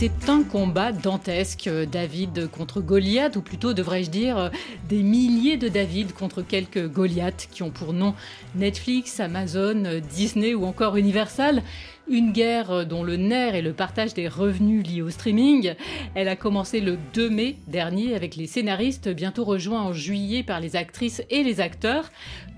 [0.00, 4.50] C'est un combat dantesque, David contre Goliath, ou plutôt devrais-je dire
[4.88, 8.14] des milliers de David contre quelques Goliaths qui ont pour nom
[8.54, 11.62] Netflix, Amazon, Disney ou encore Universal.
[12.10, 15.74] Une guerre dont le nerf est le partage des revenus liés au streaming.
[16.16, 20.58] Elle a commencé le 2 mai dernier avec les scénaristes, bientôt rejoints en juillet par
[20.58, 22.10] les actrices et les acteurs.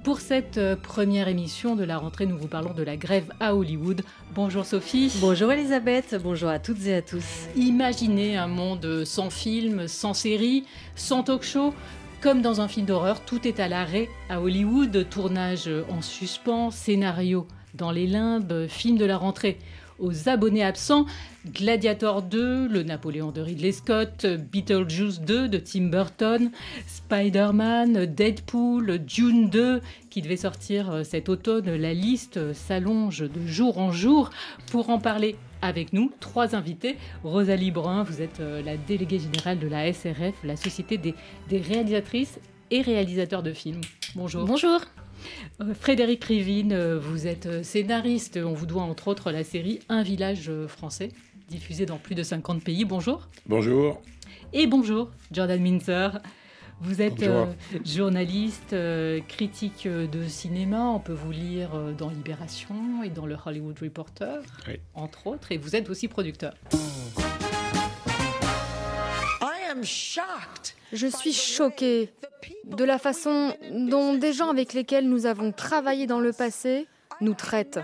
[0.04, 3.54] Pour cette euh, première émission de la rentrée, nous vous parlons de la grève à
[3.54, 4.00] Hollywood.
[4.34, 5.12] Bonjour Sophie.
[5.20, 7.46] Bonjour Elisabeth, bonjour à toutes et à tous.
[7.54, 11.74] Imaginez un monde sans film, sans série, sans talk-show.
[12.22, 17.46] Comme dans un film d'horreur, tout est à l'arrêt à Hollywood, tournage en suspens, scénario
[17.74, 19.58] dans les limbes, film de la rentrée
[19.98, 21.06] aux abonnés absents,
[21.46, 26.50] Gladiator 2, le Napoléon de Ridley Scott, Beetlejuice 2 de Tim Burton,
[26.86, 31.74] Spider-Man, Deadpool, Dune 2 qui devait sortir euh, cet automne.
[31.74, 34.30] La liste s'allonge de jour en jour.
[34.70, 36.96] Pour en parler avec nous, trois invités.
[37.22, 41.14] Rosalie Brun, vous êtes euh, la déléguée générale de la SRF, la Société des,
[41.48, 43.82] des réalisatrices et réalisateurs de films.
[44.16, 44.44] Bonjour.
[44.44, 44.80] Bonjour.
[45.60, 48.38] Euh, Frédéric Rivine, euh, vous êtes euh, scénariste.
[48.42, 51.10] On vous doit entre autres la série Un village français,
[51.48, 52.84] diffusée dans plus de 50 pays.
[52.84, 53.28] Bonjour.
[53.46, 54.00] Bonjour.
[54.52, 56.20] Et bonjour, Jordan Minzer.
[56.80, 57.24] Vous êtes
[57.86, 58.74] journaliste,
[59.28, 60.86] critique de cinéma.
[60.86, 64.42] On peut vous lire dans Libération et dans le Hollywood Reporter,
[64.94, 65.52] entre autres.
[65.52, 66.54] Et vous êtes aussi producteur.
[69.82, 72.12] Je suis choquée
[72.64, 76.86] de la façon dont des gens avec lesquels nous avons travaillé dans le passé
[77.20, 77.80] nous traitent.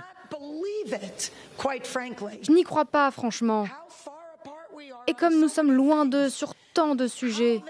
[2.42, 3.66] Je n'y crois pas, franchement.
[5.06, 7.62] Et comme nous sommes loin d'eux sur tant de sujets,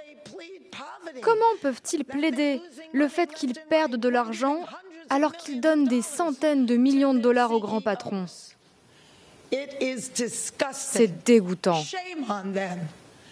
[1.23, 2.61] comment peuvent-ils plaider
[2.93, 4.65] le fait qu'ils perdent de l'argent
[5.11, 8.27] alors qu'ils donnent des centaines de millions de dollars aux grands patrons?
[10.73, 11.83] C'est dégoûtant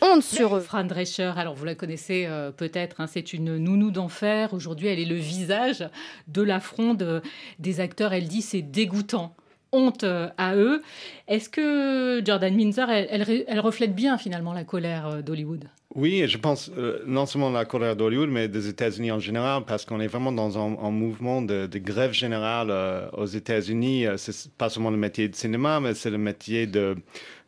[0.07, 0.61] honte sur eux.
[0.61, 4.55] Fran Drescher, alors vous la connaissez euh, peut-être, hein, c'est une nounou d'enfer.
[4.55, 5.89] Aujourd'hui, elle est le visage
[6.29, 7.23] de la fronde
[7.59, 8.13] des acteurs.
[8.13, 9.35] Elle dit c'est dégoûtant
[9.73, 10.83] honte euh, à eux.
[11.29, 15.65] Est-ce que Jordan Minzer, elle, reflète bien finalement la colère euh, d'Hollywood?
[15.95, 16.71] Oui, je pense
[17.07, 20.59] non seulement la colère d'Hollywood, mais des États-Unis en général, parce qu'on est vraiment dans
[20.59, 22.71] un, mouvement de, grève générale
[23.15, 24.05] aux États-Unis.
[24.19, 26.97] C'est pas seulement le métier de cinéma, mais c'est le métier de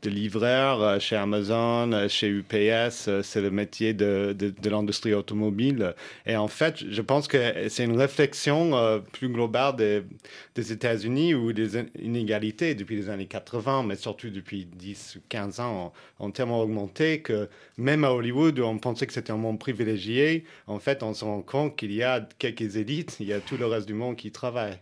[0.03, 3.09] de livreur euh, chez Amazon, euh, chez UPS.
[3.09, 5.95] Euh, c'est le métier de, de, l'industrie automobile.
[6.27, 10.03] Et en fait, je pense que c'est une réflexion plus globale des,
[10.55, 15.61] des États-Unis où des inégalités depuis les années 80, mais surtout depuis 10 ou 15
[15.61, 19.59] ans, ont, tellement augmenté que même à Hollywood, où on pensait que c'était un monde
[19.59, 23.41] privilégié, en fait, on se rend compte qu'il y a quelques élites, il y a
[23.41, 24.79] tout le reste du monde qui travaille.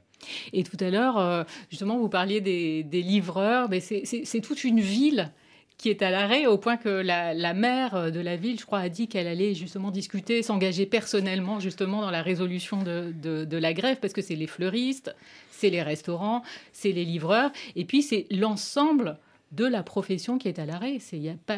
[0.53, 5.31] Et tout à l'heure, euh, justement, vous parliez des, livreurs, mais c'est toute une ville
[5.79, 8.79] qui est à l'arrêt au point que la, la, maire de la ville, je crois,
[8.79, 13.75] a dit qu'elle allait justement discuter, s'engager personnellement justement dans la résolution de, de la
[13.75, 15.15] grève, parce que c'est les fleuristes,
[15.51, 19.19] c'est les restaurants, c'est les livreurs, et puis c'est l'ensemble
[19.53, 20.99] de la profession qui est à l'arrêt.
[21.13, 21.57] Il n'y a pas,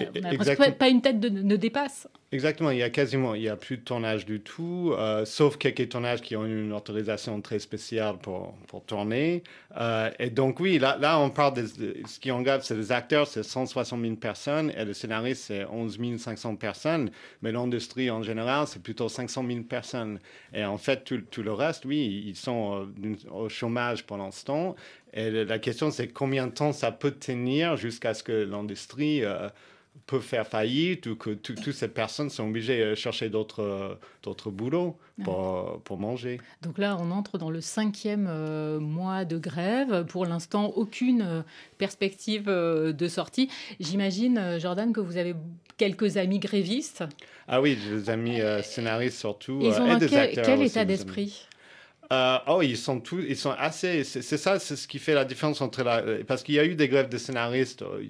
[0.72, 2.08] pas, une tête de, ne dépasse.
[2.30, 5.56] Exactement, il y a quasiment, il y a plus de tournage du tout, euh, sauf
[5.56, 9.42] quelques tournages qui ont une autorisation très spéciale pour, pour tourner.
[9.80, 11.66] Euh, et donc oui, là, là on parle de,
[12.06, 16.18] ce qui engage, c'est les acteurs, c'est 160 000 personnes, et le scénariste, c'est 11
[16.18, 20.18] 500 personnes, mais l'industrie en général, c'est plutôt 500 000 personnes.
[20.52, 24.76] Et en fait, tout, le reste, oui, ils sont euh, au chômage pour l'instant,
[25.14, 29.22] et la question, c'est combien de temps ça peut tenir jusqu'à ce que l'industrie
[30.06, 34.96] peut faire faillite ou que toutes ces personnes sont obligées de chercher d'autres d'autres boulots
[35.24, 36.40] pour, pour, manger.
[36.62, 40.06] Donc là, on entre dans le cinquième euh, mois de grève.
[40.06, 41.42] Pour l'instant, aucune euh,
[41.76, 43.48] perspective de sortie.
[43.80, 45.34] J'imagine, Jordan, que vous avez
[45.76, 47.04] quelques amis grévistes.
[47.48, 49.58] Ah oui, des amis scénaristes surtout.
[49.60, 51.47] Ils ont et des quel, quel état d'esprit?
[52.10, 54.02] Euh, oh, ils sont tous, ils sont assez.
[54.02, 56.02] C'est ça, c'est ce qui fait la différence entre la.
[56.26, 58.02] Parce qu'il y a eu des grèves de scénaristes, euh,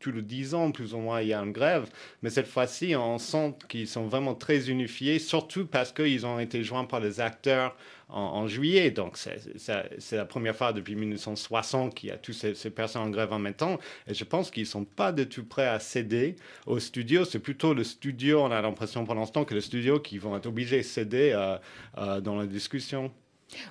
[0.00, 1.90] tous les 10 ans plus ou moins, il y a une grève.
[2.22, 6.64] Mais cette fois-ci, on sent qu'ils sont vraiment très unifiés, surtout parce qu'ils ont été
[6.64, 7.76] joints par les acteurs
[8.08, 8.90] en, juillet.
[8.90, 13.32] Donc, c'est la première fois depuis 1960 qu'il y a toutes ces, personnes en grève
[13.32, 13.78] en même temps.
[14.06, 17.24] Et je pense qu'ils ne sont pas du tout prêts à céder au studio.
[17.26, 20.46] C'est plutôt le studio, on a l'impression pour l'instant, que le studio qui vont être
[20.46, 21.32] obligés de céder
[21.98, 23.12] euh, dans la discussion.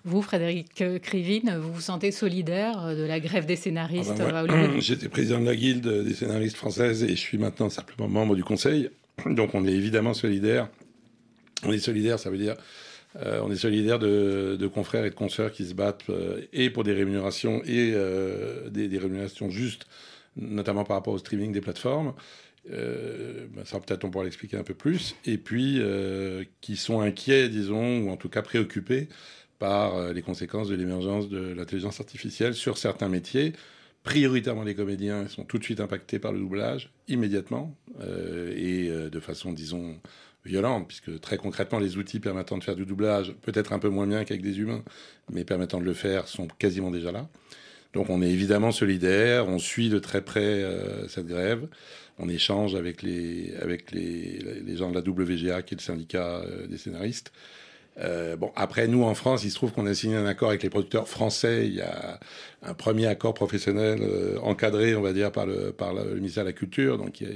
[0.04, 5.10] Vous, Frédéric Krivine, vous vous sentez solidaire de la grève des scénaristes ah ben J'étais
[5.10, 8.90] président de la Guilde des scénaristes françaises et je suis maintenant simplement membre du conseil.
[9.26, 10.70] Donc on est évidemment solidaire.
[11.64, 12.56] On est solidaire, ça veut dire
[13.18, 16.84] euh, on est solidaire de, confrères et de consoeurs qui se battent euh, et pour
[16.84, 19.86] des rémunérations et euh, des, rémunérations justes,
[20.38, 22.14] notamment par rapport au streaming des plateformes.
[22.70, 25.16] Ben ça peut-être on pourra l'expliquer un peu plus.
[25.26, 25.82] Et puis
[26.62, 29.10] qui sont inquiets, disons, ou en tout cas préoccupés
[29.62, 33.54] par les conséquences de l'émergence de l'intelligence artificielle sur certains métiers.
[34.04, 39.54] Prioritairement les comédiens sont tout de suite impactés par le doublage immédiatement et de façon,
[39.54, 40.00] disons,
[40.46, 44.08] violente, puisque très concrètement, les outils permettant de faire du doublage, peut-être un peu moins
[44.08, 44.84] bien qu'avec des humains,
[45.32, 47.30] mais permettant de le faire, sont quasiment déjà là.
[47.94, 51.68] Donc on est évidemment solidaire, on suit de très près euh, cette grève,
[52.18, 56.38] on échange avec les, avec les, les, gens de la WGA, qui est le syndicat
[56.38, 57.34] euh, des scénaristes.
[58.00, 60.64] Euh, bon, après, nous, en France, il se trouve qu'on a signé un accord avec
[60.64, 61.68] les producteurs français.
[61.68, 62.20] Il y a
[62.64, 64.02] un premier accord professionnel
[64.42, 66.98] encadré, on va dire, par le, par le ministère de la Culture.
[66.98, 67.34] Donc, il y a,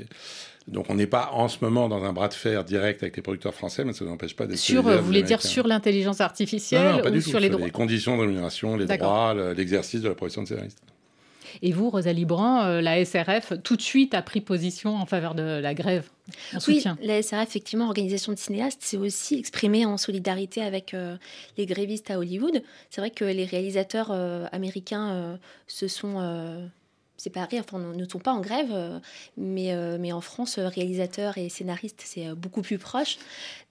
[0.68, 3.22] donc on n'est pas en ce moment dans un bras de fer direct avec les
[3.22, 4.81] producteurs français, mais ça n'empêche pas d'être sur.
[4.81, 8.86] Vous voulez dire sur l'intelligence artificielle ou sur les droits Les conditions de rémunération, les
[8.86, 10.81] droits, l'exercice de la profession de scénariste.
[11.62, 15.36] Et vous, Rosalie Brun, euh, la SRF, tout de suite a pris position en faveur
[15.36, 16.10] de la grève
[16.56, 21.18] en oui, la SRF, effectivement, organisation de cinéastes, s'est aussi exprimée en solidarité avec euh,
[21.56, 22.63] les grévistes à Hollywood.
[22.90, 25.38] C'est vrai que les réalisateurs euh, américains
[25.68, 26.68] se sont
[27.18, 29.02] c'est pas enfin, ne sont pas en grève,
[29.38, 33.18] mais, mais en France, réalisateurs et scénaristes, c'est beaucoup plus proche.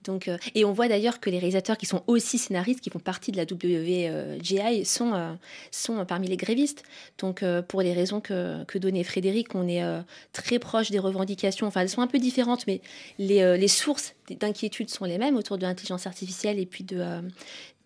[0.05, 3.31] Donc, et on voit d'ailleurs que les réalisateurs qui sont aussi scénaristes, qui font partie
[3.31, 5.37] de la WGI, sont,
[5.71, 6.83] sont parmi les grévistes.
[7.17, 9.83] Donc, pour les raisons que, donnait Frédéric, on est
[10.31, 11.67] très proche des revendications.
[11.67, 12.81] Enfin, elles sont un peu différentes, mais
[13.19, 17.03] les, les sources d'inquiétude sont les mêmes autour de l'intelligence artificielle et puis de,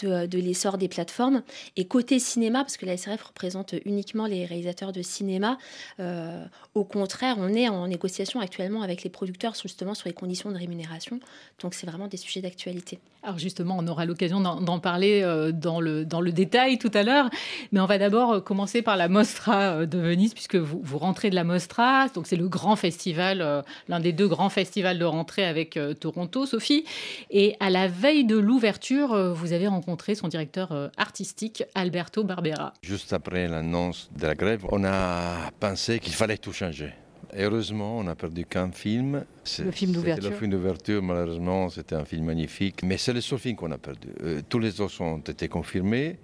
[0.06, 1.44] de, l'essor des plateformes.
[1.76, 5.58] Et côté cinéma, parce que la SRF représente uniquement les réalisateurs de cinéma,
[6.00, 6.46] euh,
[6.76, 10.58] au contraire, on est en négociation actuellement avec les producteurs justement sur les conditions de
[10.58, 11.20] rémunération.
[11.62, 13.00] Donc c'est vraiment des sujets d'actualité.
[13.22, 17.04] Alors justement, on aura l'occasion d'en parler euh, dans le, dans le détail tout à
[17.04, 17.30] l'heure.
[17.72, 21.30] Mais on va d'abord euh, commencer par la Mostra de Venise, puisque vous, vous rentrez
[21.30, 22.08] de la Mostra.
[22.10, 26.86] Donc c'est le grand festival, l'un des deux grands festivals de rentrée avec Toronto, Sophie.
[27.30, 32.74] Et à la veille de l'ouverture, vous avez rencontré son directeur euh, artistique, Alberto Barbera.
[32.82, 36.94] Juste après l'annonce de la grève, on a pensé qu'il fallait tout changer.
[37.38, 39.24] Heureusement, on a perdu qu'un film.
[39.60, 40.30] Le film d'ouverture.
[40.30, 42.84] Le film d'ouverture, malheureusement, c'était un film magnifique.
[42.84, 44.10] Mais c'est le seul film qu'on a perdu.
[44.24, 46.18] Euh, tous les autres ont été confirmés.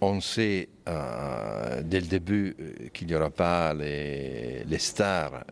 [0.00, 2.56] On sait euh, dès le début
[2.92, 5.44] qu'il n'y aura pas les, les stars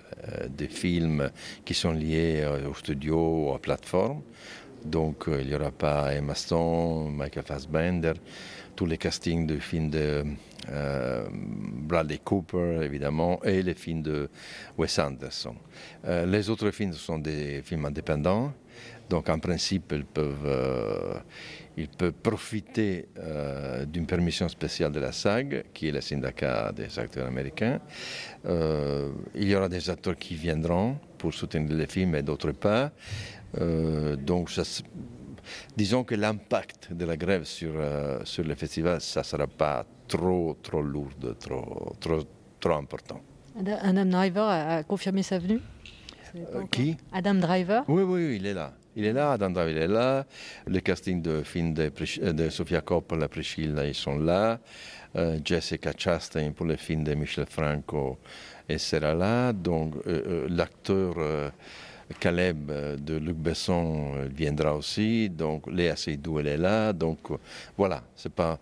[0.48, 1.30] des films
[1.64, 4.22] qui sont liés au studio ou aux plateformes.
[4.84, 8.14] Donc euh, il n'y aura pas Emma Stone, Michael Fassbender,
[8.82, 10.24] tous les castings de films de
[10.68, 14.28] euh, Bradley Cooper, évidemment, et les films de
[14.76, 15.54] Wes Anderson.
[16.04, 18.52] Euh, les autres films sont des films indépendants,
[19.08, 21.22] donc en principe, ils peuvent,
[21.76, 23.06] ils peuvent profiter
[23.86, 27.78] d'une permission spéciale de la SAG, qui est le syndicat des acteurs américains.
[28.44, 32.90] il y aura des acteurs qui viendront pour soutenir les films et d'autres pas.
[33.60, 34.50] Euh, donc,
[35.76, 39.84] disons que l'impact de la grève sur, euh, sur le festival, ça ne sera pas
[40.08, 42.20] trop, trop lourd, trop, trop,
[42.60, 43.20] trop important.
[43.82, 45.60] Adam Driver a confirmé sa venue
[46.36, 46.96] euh, Qui?
[47.12, 48.72] Adam Driver oui, oui, il est là.
[48.96, 50.26] Il est là, Adam Driver est là.
[50.66, 51.90] Le casting de film de,
[52.32, 54.58] de Sofia Coppola, Priscilla, ils sont là.
[55.44, 58.18] Jessica Chastain pour le film de Michel Franco,
[58.66, 59.52] elle sera là.
[59.52, 59.94] Donc
[60.48, 61.14] l'acteur
[62.18, 67.30] Caleb euh, de Luc Besson euh, viendra aussi, donc Léa Seydoux, elle est là, donc
[67.30, 67.36] euh,
[67.76, 68.58] voilà, c'est pas,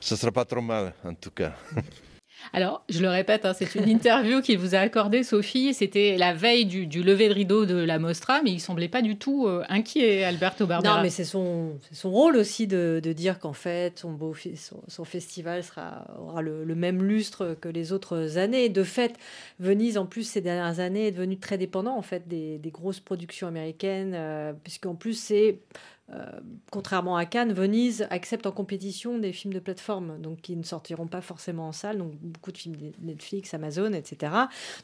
[0.00, 1.52] sera pas trop mal en tout cas.
[2.52, 5.74] Alors, je le répète, hein, c'est une interview qu'il vous a accordée, Sophie.
[5.74, 9.16] C'était la veille du, lever de rideau de la Mostra, mais il semblait pas du
[9.16, 10.96] tout inquiet, Alberto Barbera.
[10.96, 14.34] Non, mais c'est son, son rôle aussi de, dire qu'en fait, son, beau,
[14.88, 18.68] son, festival sera, aura le, même lustre que les autres années.
[18.68, 19.16] De fait,
[19.58, 23.46] Venise, en plus, ces dernières années, est devenue très dépendant en fait des, grosses productions
[23.46, 25.60] américaines, euh, puisqu'en plus, c'est
[26.12, 26.22] euh,
[26.70, 31.06] contrairement à Cannes, Venise accepte en compétition des films de plateforme, donc qui ne sortiront
[31.06, 34.32] pas forcément en salle, donc beaucoup de films Netflix, Amazon, etc.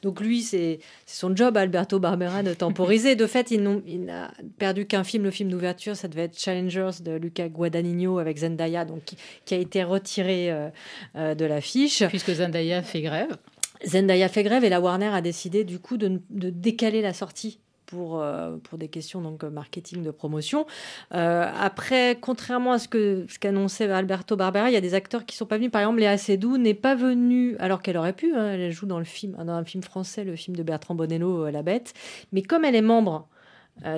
[0.00, 3.16] Donc lui, c'est son job, Alberto Barbera, de temporiser.
[3.16, 7.12] De fait, il n'a perdu qu'un film, le film d'ouverture, ça devait être Challengers de
[7.12, 9.02] Luca Guadagnino avec Zendaya, donc
[9.44, 10.70] qui, a été retiré euh,
[11.16, 12.02] euh, de l'affiche.
[12.06, 13.36] Puisque Zendaya fait grève.
[13.84, 17.59] Zendaya fait grève et la Warner a décidé du coup de décaler la sortie
[17.90, 20.66] pour, euh, pour des questions donc marketing de promotion.
[21.12, 25.26] Euh, après, contrairement à ce que ce qu'annonçait Alberto Barbera, il y a des acteurs
[25.26, 25.70] qui sont pas venus.
[25.70, 28.34] Par exemple, Léa Seydoux n'est pas venue alors qu'elle aurait pu.
[28.34, 31.46] Hein, elle joue dans le film, dans un film français, le film de Bertrand Bonello,
[31.46, 31.92] euh, La Bête.
[32.32, 33.28] Mais comme elle est membre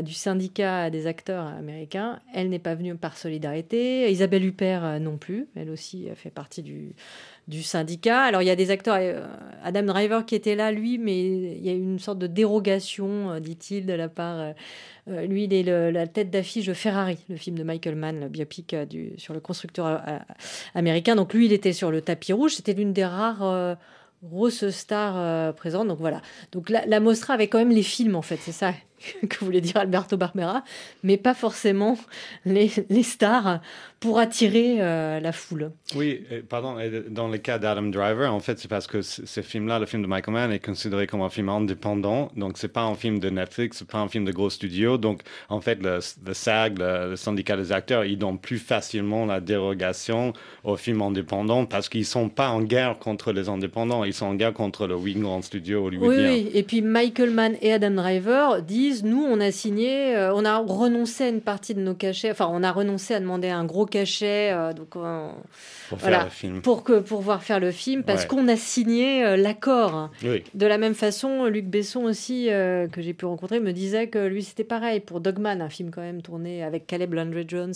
[0.04, 2.20] du syndicat des acteurs américains.
[2.32, 4.08] Elle n'est pas venue par solidarité.
[4.12, 5.48] Isabelle Huppert non plus.
[5.56, 6.94] Elle aussi fait partie du,
[7.48, 8.20] du syndicat.
[8.20, 9.26] Alors il y a des acteurs, euh,
[9.64, 13.40] Adam Driver qui était là, lui, mais il y a une sorte de dérogation, euh,
[13.40, 14.54] dit-il, de la part.
[15.08, 18.28] Euh, lui, il est la tête d'affiche de Ferrari, le film de Michael Mann, le
[18.28, 20.00] biopic du, sur le constructeur
[20.76, 21.16] américain.
[21.16, 22.54] Donc lui, il était sur le tapis rouge.
[22.54, 23.76] C'était l'une des rares
[24.22, 25.88] grosses stars présentes.
[25.88, 26.22] Donc voilà.
[26.52, 28.36] Donc la, la Mostra avait quand même les films, en fait.
[28.36, 28.74] C'est ça?
[29.28, 30.64] que voulait dire Alberto Barbera,
[31.02, 31.96] mais pas forcément
[32.44, 33.60] les, les stars
[34.00, 35.70] pour attirer euh, la foule.
[35.94, 36.76] Oui, pardon,
[37.08, 40.08] dans le cas d'Adam Driver, en fait, c'est parce que ce film-là, le film de
[40.08, 43.78] Michael Mann, est considéré comme un film indépendant, donc c'est pas un film de Netflix,
[43.78, 46.00] c'est pas un film de gros studio, donc en fait, le,
[46.32, 50.32] SAG, le, syndicat des acteurs, ils donnent plus facilement la dérogation
[50.64, 54.34] aux films indépendants parce qu'ils sont pas en guerre contre les indépendants, ils sont en
[54.34, 56.30] guerre contre le oui grand studio hollywoodien.
[56.30, 60.34] Oui, oui, et puis Michael Mann et Adam Driver disent nous, on a signé, euh,
[60.34, 63.48] on a renoncé à une partie de nos cachets, enfin, on a renoncé à demander
[63.48, 66.62] un gros cachet euh, donc, pour, faire le film.
[66.62, 70.10] pour, que, pour pouvoir faire le film, parce qu'on a signé euh, l'accord.
[70.22, 74.42] De la même façon, Luc Besson aussi, que j'ai pu rencontrer, me disait que lui,
[74.42, 77.74] c'était pareil pour Dogman, un film quand même tourné avec Caleb Landry Jones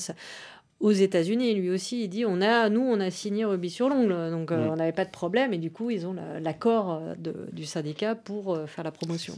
[0.80, 1.54] aux États-Unis.
[1.54, 4.68] Lui aussi, il dit on a, nous, on a signé Ruby sur l'ongle, donc mm.
[4.70, 5.52] on n'avait pas de problème.
[5.54, 7.00] Et du coup, ils ont l'accord
[7.52, 9.34] du syndicat pour faire la promotion.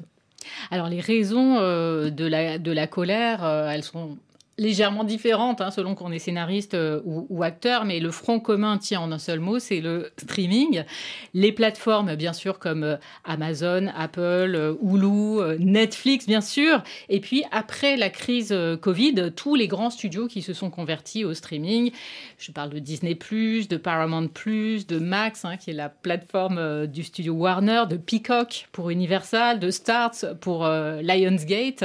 [0.70, 4.18] Alors les raisons euh, de, la, de la colère, euh, elles sont
[4.58, 9.00] légèrement différentes hein, selon qu'on est scénariste euh, ou, acteur, mais le front commun tient
[9.00, 10.84] en un seul mot, c'est le streaming.
[11.32, 16.82] Les plateformes, bien sûr, comme euh, Amazon, Apple, euh, Hulu, Netflix, bien sûr.
[17.08, 21.32] Et puis, après la crise Covid, tous les grands studios qui se sont convertis au
[21.34, 21.92] streaming.
[22.38, 27.34] Je parle de Disney, de Paramount, de Max, hein, qui est la plateforme du studio
[27.34, 31.84] Warner, de Peacock pour Universal, de Starz pour Lionsgate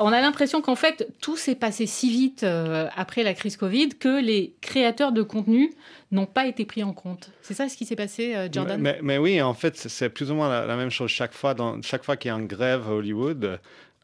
[0.00, 3.90] on a l'impression qu'en fait, tout s'est passé si vite euh, après la crise Covid
[3.90, 5.72] que les créateurs de contenu
[6.10, 7.30] n'ont pas été pris en compte.
[7.42, 8.80] C'est ça ce qui s'est passé, euh, Jordan?
[9.02, 11.54] Mais, oui, en fait, c'est plus ou moins la, même chose chaque fois.
[11.82, 13.60] Chaque fois qu'il y a une grève à Hollywood,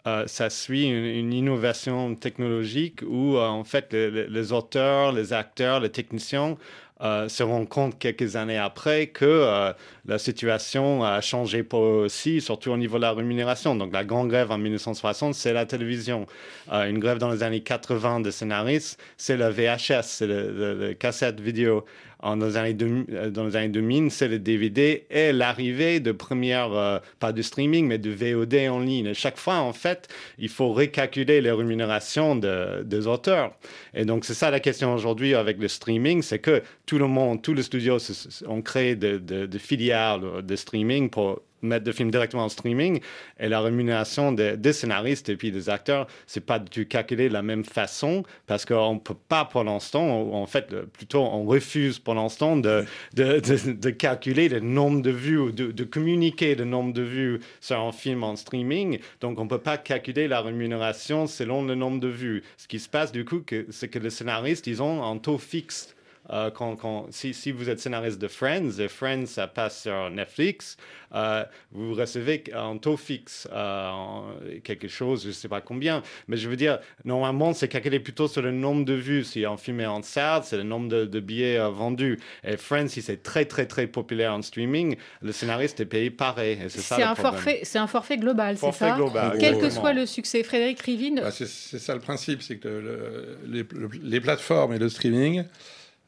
[0.06, 6.58] euh, ça suit une, innovation technologique où, en fait, les, auteurs, les acteurs, les techniciens
[7.02, 9.72] euh, se rend compte quelques années après que euh,
[10.06, 13.74] la situation a changé pour aussi, surtout au niveau de la rémunération.
[13.74, 16.26] Donc la grande grève en 1960, c'est la télévision.
[16.72, 21.38] Euh, une grève dans les années 80 de scénaristes, c'est le VHS, c'est le, cassette
[21.38, 21.84] vidéo
[22.22, 26.72] dans, les années euh, dans les années 2000, c'est le DVD et l'arrivée de première,
[26.72, 29.12] euh, pas de streaming, mais de VOD en ligne.
[29.14, 30.08] Chaque fois, en fait,
[30.38, 33.52] il faut recalculer les rémunérations des auteurs.
[33.94, 37.42] Et donc, c'est ça la question aujourd'hui avec le streaming, c'est que tout le monde,
[37.42, 37.98] tous les studios
[38.46, 43.00] ont créé des de filiales de streaming pour mettre des films directement en streaming
[43.38, 47.42] et la rémunération des, scénaristes et puis des acteurs, c'est pas du calculé de la
[47.42, 52.56] même façon parce qu'on peut pas pour l'instant, en fait, plutôt on refuse pour l'instant
[52.56, 52.84] de,
[53.14, 53.40] de,
[53.72, 57.92] de, calculer le nombre de vues ou de, communiquer le nombre de vues sur un
[57.92, 58.98] film en streaming.
[59.20, 62.42] Donc on peut pas calculer la rémunération selon le nombre de vues.
[62.56, 65.95] Ce qui se passe du coup, c'est que les scénaristes, ils ont un taux fixe
[66.30, 70.76] euh, quand, si, si, vous êtes scénariste de Friends, et Friends, ça passe sur Netflix,
[71.14, 74.20] euh, vous recevez un taux fixe, euh,
[74.64, 76.02] quelque chose, je ne sais pas combien.
[76.28, 79.24] Mais je veux dire, normalement, c'est calculé plutôt sur le nombre de vues.
[79.24, 82.18] Si un film est en salle, c'est le nombre de, billets vendus.
[82.44, 86.58] Et Friends, si c'est très, très, très populaire en streaming, le scénariste est payé pareil.
[86.68, 90.42] C'est un, forfait, un forfait global, c'est ça global, Quel que soit le succès.
[90.42, 93.64] Frédéric Rivine bah, C'est ça le principe, c'est que les,
[94.02, 95.42] les plateformes et le streaming euh,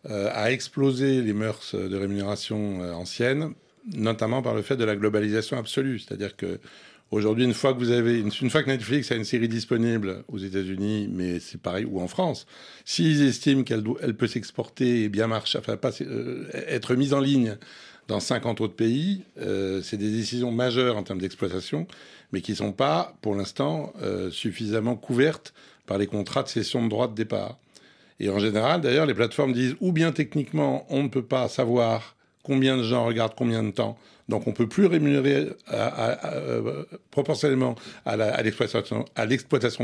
[0.04, 3.52] a explosé les mœurs de rémunération euh, anciennes,
[3.94, 5.98] notamment par le fait de la globalisation absolue.
[5.98, 6.60] C'est-à-dire que
[7.10, 10.38] aujourd'hui, une fois que vous avez, une, fois que Netflix a une série disponible aux
[10.38, 12.46] États-Unis, mais c'est pareil ou en France,
[12.84, 17.20] s'ils estiment qu'elle elle peut s'exporter et bien marcher, enfin pas, euh, être mise en
[17.20, 17.56] ligne
[18.06, 21.86] dans 50 autres pays, c'est des décisions majeures en termes d'exploitation,
[22.32, 23.92] mais qui ne sont pas, pour l'instant,
[24.30, 25.52] suffisamment couvertes
[25.84, 27.58] par les contrats de cession de droits de départ.
[28.20, 32.16] Et en général, d'ailleurs, les plateformes disent ou bien techniquement, on ne peut pas savoir
[32.42, 33.98] combien de gens regardent combien de temps,
[34.28, 39.04] donc on peut plus rémunérer euh, proportionnellement à l'exploitation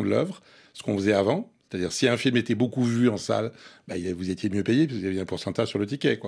[0.03, 0.41] de l'œuvre,
[0.73, 1.51] ce qu'on faisait avant.
[1.71, 3.51] C'est-à-dire, si un film était beaucoup vu en salle,
[3.89, 6.21] bah, vous étiez mieux payé, parce qu'il y avait un pourcentage sur le ticket.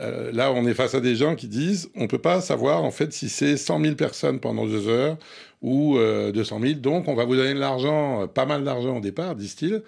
[0.00, 2.82] Euh, là, on est face à des gens qui disent on ne peut pas savoir,
[2.82, 5.18] en fait, si c'est 100 000 personnes pendant deux heures
[5.60, 6.80] ou 200 euh, 000.
[6.80, 9.82] Donc, on va vous donner de l'argent, pas mal d'argent au départ, disent-ils.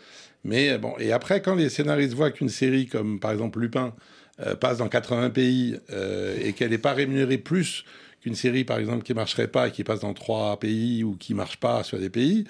[0.44, 3.94] Mais bon, et après, quand les scénaristes voient qu'une série comme, par exemple, Lupin,
[4.40, 7.84] euh, passe dans 80 pays euh, et qu'elle n'est pas rémunérée plus
[8.20, 11.34] qu'une série, par exemple, qui marcherait pas et qui passe dans trois pays ou qui
[11.34, 12.44] marche pas sur des pays,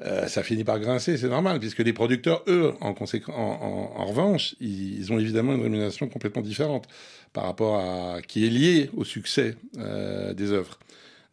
[0.00, 5.12] euh, ça finit par grincer, c'est normal, puisque les producteurs, eux, en, en, revanche, ils,
[5.12, 6.86] ont évidemment une rémunération complètement différente
[7.34, 10.78] par rapport à qui est liée au succès des œuvres.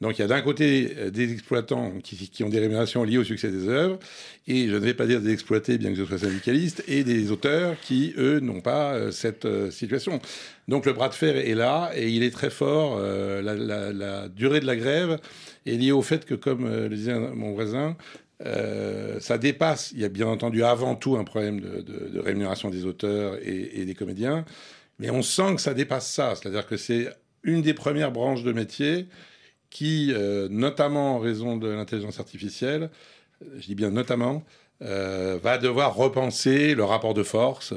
[0.06, 3.24] Donc il y a d'un côté euh, des exploitants qui, ont des rémunérations liées au
[3.24, 3.98] succès des œuvres,
[4.46, 7.32] et je ne vais pas dire des exploités, bien que je sois syndicaliste, et des
[7.32, 10.20] auteurs qui, eux, n'ont pas euh, cette euh, situation.
[10.68, 13.00] Donc le bras de fer est là, et il est très fort.
[13.00, 15.18] la, durée de la grève
[15.66, 17.98] est liée au fait que, comme le disait mon voisin,
[19.20, 23.38] ça dépasse, il y a bien entendu avant tout un problème de, rémunération des auteurs
[23.42, 24.46] et, et des comédiens,
[25.00, 27.10] mais on sent que ça dépasse ça, c'est-à-dire que c'est
[27.44, 29.08] une des premières branches de métier
[29.76, 32.90] qui, euh, notamment en raison de l'intelligence artificielle,
[33.42, 34.42] euh, je dis bien notamment,
[34.82, 37.74] euh, va devoir repenser le rapport de force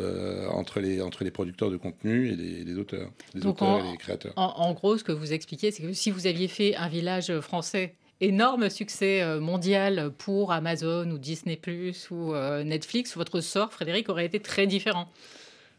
[0.53, 4.33] entre, les, entre les producteurs de contenu et les, auteurs, les auteurs et les créateurs.
[4.37, 7.95] En, gros, ce que vous expliquez, c'est que si vous aviez fait un village français,
[8.21, 12.33] énorme succès mondial pour Amazon ou Disney + ou
[12.65, 15.09] Netflix, votre sort, Frédéric, aurait été très différent.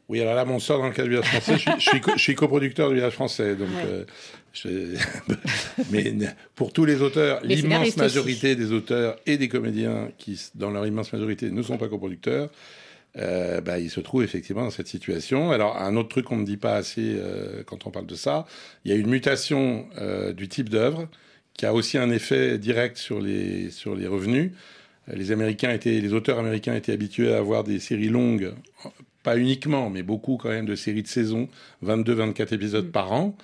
[0.10, 2.96] Oui, alors là, mon sort dans le cas du village français, je, suis, coproducteur du
[2.96, 3.56] village français.
[3.56, 4.06] Donc, euh,
[5.92, 6.16] mais
[6.56, 11.14] pour tous les auteurs, l'immense majorité des auteurs et des comédiens qui, dans leur immense
[11.14, 12.50] majorité, ne sont pas coproducteurs,
[13.18, 15.52] euh, bah, ils se trouvent effectivement dans cette situation.
[15.52, 18.48] Alors, un autre truc qu'on ne dit pas assez euh, quand on parle de ça,
[18.86, 19.86] il y a une mutation
[20.36, 21.08] du type d'œuvre
[21.54, 24.54] qui a aussi un effet direct sur les, sur les revenus.
[25.14, 28.54] Les Américains étaient, les auteurs américains étaient habitués à avoir des séries longues
[29.24, 31.48] pas uniquement, mais beaucoup quand même de séries de saison,
[31.86, 32.92] 22-24 épisodes mm.
[32.92, 33.36] par an.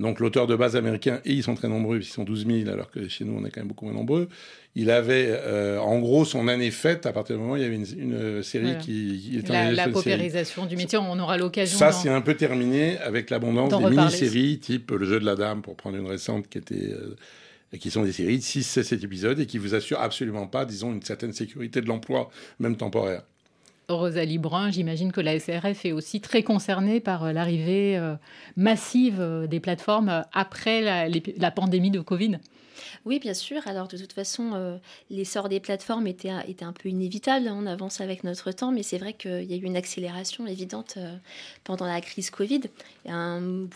[0.00, 2.90] Donc l'auteur de base américain, et ils sont très nombreux, ils sont 12 000, alors
[2.90, 4.28] que chez nous on est quand même beaucoup moins nombreux,
[4.74, 7.64] il avait euh, en gros son année faite à partir du moment où il y
[7.64, 11.78] avait une, série qui, était La, la paupérisation du métier, on aura l'occasion.
[11.78, 15.62] Ça, c'est un peu terminé avec l'abondance des mini-séries type Le jeu de la dame,
[15.62, 16.92] pour prendre une récente qui était.
[16.92, 17.16] Euh,
[17.78, 20.92] qui sont des séries de 6, 7 épisodes et qui vous assurent absolument pas, disons,
[20.92, 23.22] une certaine sécurité de l'emploi, même temporaire.
[23.88, 28.14] Rosalie Brun, j'imagine que la SRF est aussi très concernée par euh, l'arrivée euh,
[28.56, 32.38] massive euh, des plateformes après la, pandémie de Covid.
[33.04, 33.60] Oui, bien sûr.
[33.66, 34.78] Alors, de toute façon,
[35.10, 37.48] l'essor des plateformes était, un peu inévitable.
[37.48, 40.98] On avance avec notre temps, mais c'est vrai qu'il y a eu une accélération évidente
[41.62, 42.62] pendant la crise Covid.
[43.06, 43.68] une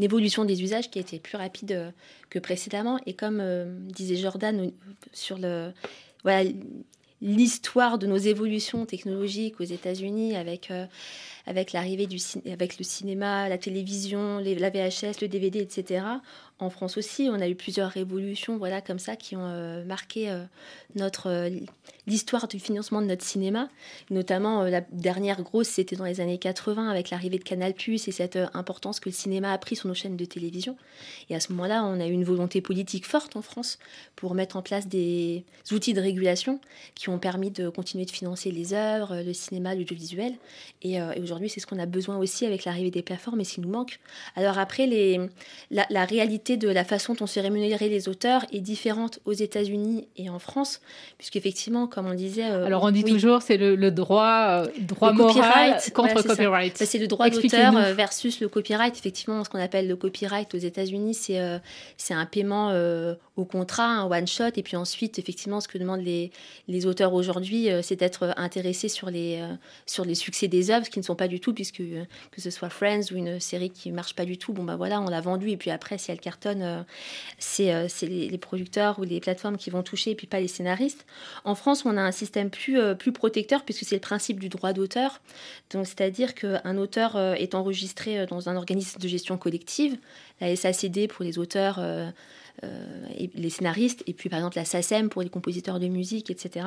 [0.00, 1.92] évolution des usages qui a été plus rapide
[2.30, 2.98] que précédemment.
[3.04, 3.42] Et comme
[3.88, 4.70] disait Jordan
[5.12, 5.72] sur le.
[7.22, 10.86] L'histoire de nos évolutions technologiques aux États-Unis avec, euh,
[11.46, 12.18] avec l'arrivée du
[12.50, 16.04] avec le cinéma, la télévision, la VHS, le DVD, etc.
[16.62, 20.30] En France aussi, on a eu plusieurs révolutions, voilà, comme ça, qui ont euh, marqué
[20.30, 20.44] euh,
[20.94, 21.50] notre
[22.06, 23.68] l'histoire du financement de notre cinéma.
[24.10, 28.38] Notamment, la dernière grosse, c'était dans les années 80 avec l'arrivée de Canal+ et cette
[28.54, 30.76] importance que le cinéma a pris sur nos chaînes de télévision.
[31.30, 33.78] Et à ce moment-là, on a eu une volonté politique forte en France
[34.16, 36.60] pour mettre en place des outils de régulation
[36.96, 40.34] qui ont permis de continuer de financer les œuvres, le cinéma, l'audiovisuel.
[40.82, 43.60] Et, et aujourd'hui, c'est ce qu'on a besoin aussi avec l'arrivée des plateformes et qui
[43.60, 44.00] nous manque.
[44.34, 45.20] Alors après, les,
[45.70, 50.30] la, réalité de la façon dont se rémunérer les auteurs est différente aux États-Unis et
[50.30, 50.80] en France,
[51.18, 52.50] puisqu'effectivement, comme on disait...
[52.50, 56.76] Euh, Alors on dit toujours, c'est le, droit, euh, droit moral contre copyright.
[56.76, 58.96] c'est le droit d'auteur euh, versus le copyright.
[58.96, 61.40] Effectivement, ce qu'on appelle le copyright aux États-Unis, c'est
[61.96, 62.72] c'est un paiement
[63.36, 66.30] au contrat, un one-shot, et puis ensuite, effectivement, ce que demandent les,
[66.68, 69.42] les auteurs aujourd'hui, c'est d'être intéressés sur les,
[69.86, 72.40] sur les succès des œuvres, ce qui ne sont pas du tout, puisque euh, que
[72.40, 75.08] ce soit Friends ou une série qui marche pas du tout, bon bah voilà, on
[75.08, 76.82] l'a vendu et puis après si elle euh,
[77.38, 81.06] c'est euh, les, producteurs ou les plateformes qui vont toucher et puis pas les scénaristes.
[81.44, 84.72] En France, on a un système plus plus protecteur puisque c'est le principe du droit
[84.72, 85.20] d'auteur.
[85.70, 89.96] C'est-à-dire qu'un auteur est enregistré dans un organisme de gestion collective,
[90.40, 92.10] la SACD pour les auteurs euh,
[93.18, 96.66] et les scénaristes, et puis par exemple la SACEM pour les compositeurs de musique, etc.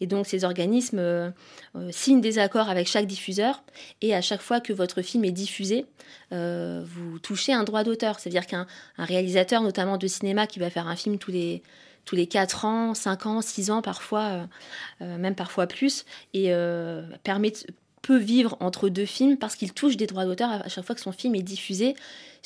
[0.00, 1.30] Et donc ces organismes euh,
[1.76, 3.62] euh, signent des accords avec chaque diffuseur,
[4.00, 5.86] et à chaque fois que votre film est diffusé,
[6.30, 8.18] vous touchez un droit d'auteur.
[8.18, 8.66] C'est-à-dire qu'un
[8.98, 11.62] réalisateur, notamment de cinéma, qui va faire un film tous les
[12.04, 14.46] tous les 4 ans, 5 ans, 6 ans parfois,
[15.00, 16.52] même parfois plus, et
[17.24, 17.52] permet
[18.06, 21.00] peut vivre entre deux films parce qu'il touche des droits d'auteur à chaque fois que
[21.00, 21.96] son film est diffusé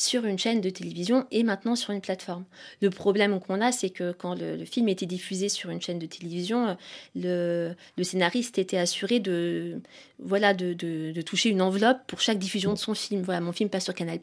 [0.01, 2.45] sur une chaîne de télévision et maintenant sur une plateforme.
[2.81, 6.07] Le problème qu'on a, c'est que quand le, film était diffusé sur une chaîne de
[6.07, 6.75] télévision,
[7.15, 9.83] le, le scénariste était assuré de,
[10.23, 13.23] voilà, de, toucher une enveloppe pour chaque diffusion de son film.
[13.23, 14.19] Voilà, mon film passe sur Canal+,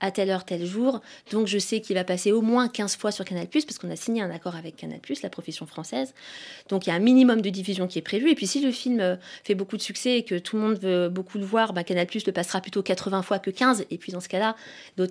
[0.00, 3.12] à telle heure, tel jour, donc je sais qu'il va passer au moins 15 fois
[3.12, 6.14] sur Canal+, parce qu'on a signé un accord avec Canal+, la profession française.
[6.68, 8.70] Donc il y a un minimum de diffusion qui est prévu, et puis si le
[8.70, 11.72] film euh, fait beaucoup de succès et que tout le monde veut beaucoup le voir,
[11.72, 14.56] bah, Canal+, le passera plutôt 80 fois que 15, et puis dans ce cas-là,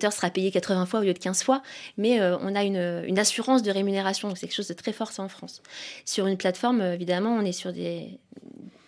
[0.08, 1.62] sera payé 80 fois au lieu de 15 fois,
[1.98, 5.22] mais euh, on a une, assurance de rémunération, c'est quelque chose de très fort ça
[5.22, 5.62] en France.
[6.06, 8.18] Sur une plateforme, euh, évidemment, on est sur des,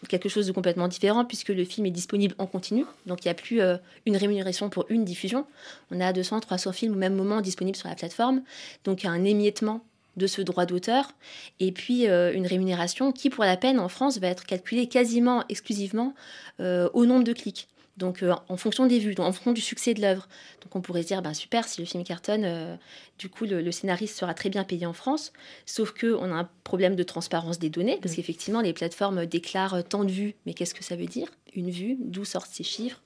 [0.09, 3.33] quelque chose de complètement différent puisque le film est disponible en continu, donc il n'y
[3.33, 5.47] a plus euh, une rémunération pour une diffusion.
[5.91, 8.43] On a 200, 300 films au même moment disponibles sur la plateforme,
[8.85, 9.85] donc il y a un émiettement
[10.17, 11.13] de ce droit d'auteur,
[11.59, 16.13] et puis une rémunération qui, pour la peine, en France, va être calculée quasiment exclusivement
[16.59, 17.67] au nombre de clics.
[17.97, 20.29] Donc, euh, en fonction des vues, en fonction du succès de l'œuvre.
[20.63, 22.77] Donc, on pourrait se dire, ben, super, si le film cartonne, euh,
[23.19, 25.33] du coup, le, scénariste sera très bien payé en France.
[25.67, 30.05] Sauf qu'on a un problème de transparence des données, parce qu'effectivement, les plateformes déclarent tant
[30.05, 30.35] de vues.
[30.47, 31.29] Mais qu'est-ce que ça veut dire?
[31.55, 33.03] Une vue, d'où sortent ces chiffres?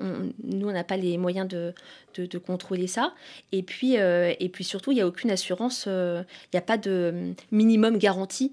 [0.00, 1.74] Nous, on n'a pas les moyens de,
[2.14, 3.14] de, contrôler ça.
[3.50, 6.78] Et puis, euh, et puis surtout, il n'y a aucune assurance, il n'y a pas
[6.78, 8.52] de minimum garanti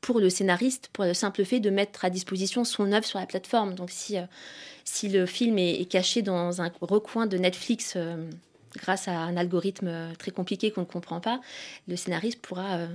[0.00, 3.26] pour le scénariste, pour le simple fait de mettre à disposition son œuvre sur la
[3.26, 3.74] plateforme.
[3.74, 4.16] Donc si,
[4.84, 8.30] si le film est, caché dans un recoin de Netflix euh,
[8.76, 11.40] grâce à un algorithme euh, très compliqué qu'on ne comprend pas,
[11.88, 12.86] le scénariste pourra euh,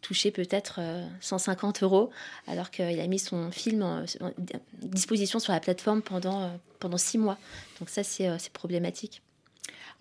[0.00, 0.80] toucher peut-être
[1.20, 2.10] 150 euros
[2.46, 4.04] alors qu'il a mis son film en,
[4.80, 7.36] disposition sur la plateforme pendant, pendant six mois.
[7.80, 9.20] Donc ça, c'est problématique.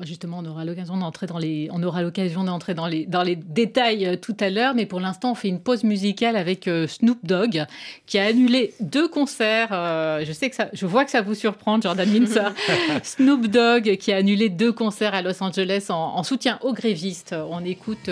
[0.02, 3.36] Justement, on aura l'occasion d'entrer dans les, on aura l'occasion d'entrer dans les, dans les
[3.36, 6.88] détails euh, tout à l'heure, mais pour l'instant, on fait une pause musicale avec euh,
[6.88, 7.66] Snoop Dogg
[8.06, 9.70] qui a annulé deux concerts.
[9.74, 12.54] Euh, je sais que ça, je vois que ça vous surprend, Jordan Mincer.
[13.04, 17.36] Snoop Dogg qui a annulé deux concerts à Los Angeles en, soutien aux grévistes.
[17.50, 18.10] On écoute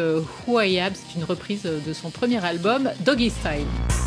[0.47, 4.06] Who I Am, c'est une reprise de son premier album, Doggy Style.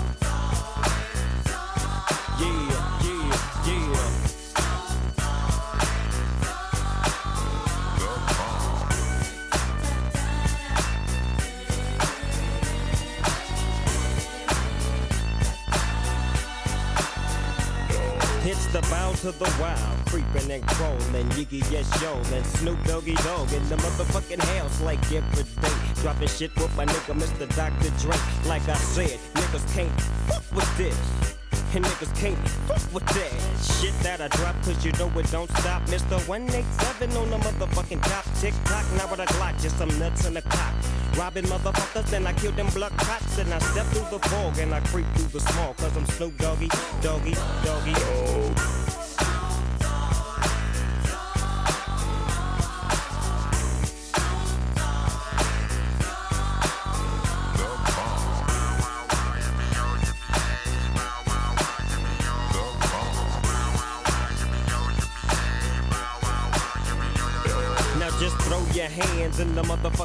[2.41, 2.47] Yeah,
[3.03, 4.11] yeah, yeah.
[18.43, 23.13] It's the bow to the wild, creeping and crawling, Yiggy yes yo, and Snoop Doggy
[23.17, 26.01] Dog in the motherfucking house like every day.
[26.01, 27.47] Dropping shit with my nigga Mr.
[27.55, 27.91] Dr.
[27.99, 28.17] Dre.
[28.49, 31.20] Like I said, niggas can't fuck with this.
[31.73, 33.31] And niggas can't fuck with that
[33.63, 35.81] shit that I drop, cause you know it don't stop.
[35.83, 36.19] Mr.
[36.27, 38.25] 187 on the motherfucking top.
[38.41, 40.73] Tick tock, now with a Glock, just some nuts in the cock.
[41.17, 43.37] Robbing motherfuckers, then I kill them blood cops.
[43.37, 46.37] And I step through the fog and I creep through the small, cause I'm Snoop
[46.39, 46.67] Doggy,
[47.01, 47.93] Doggy, Doggy.
[47.95, 48.80] Oh.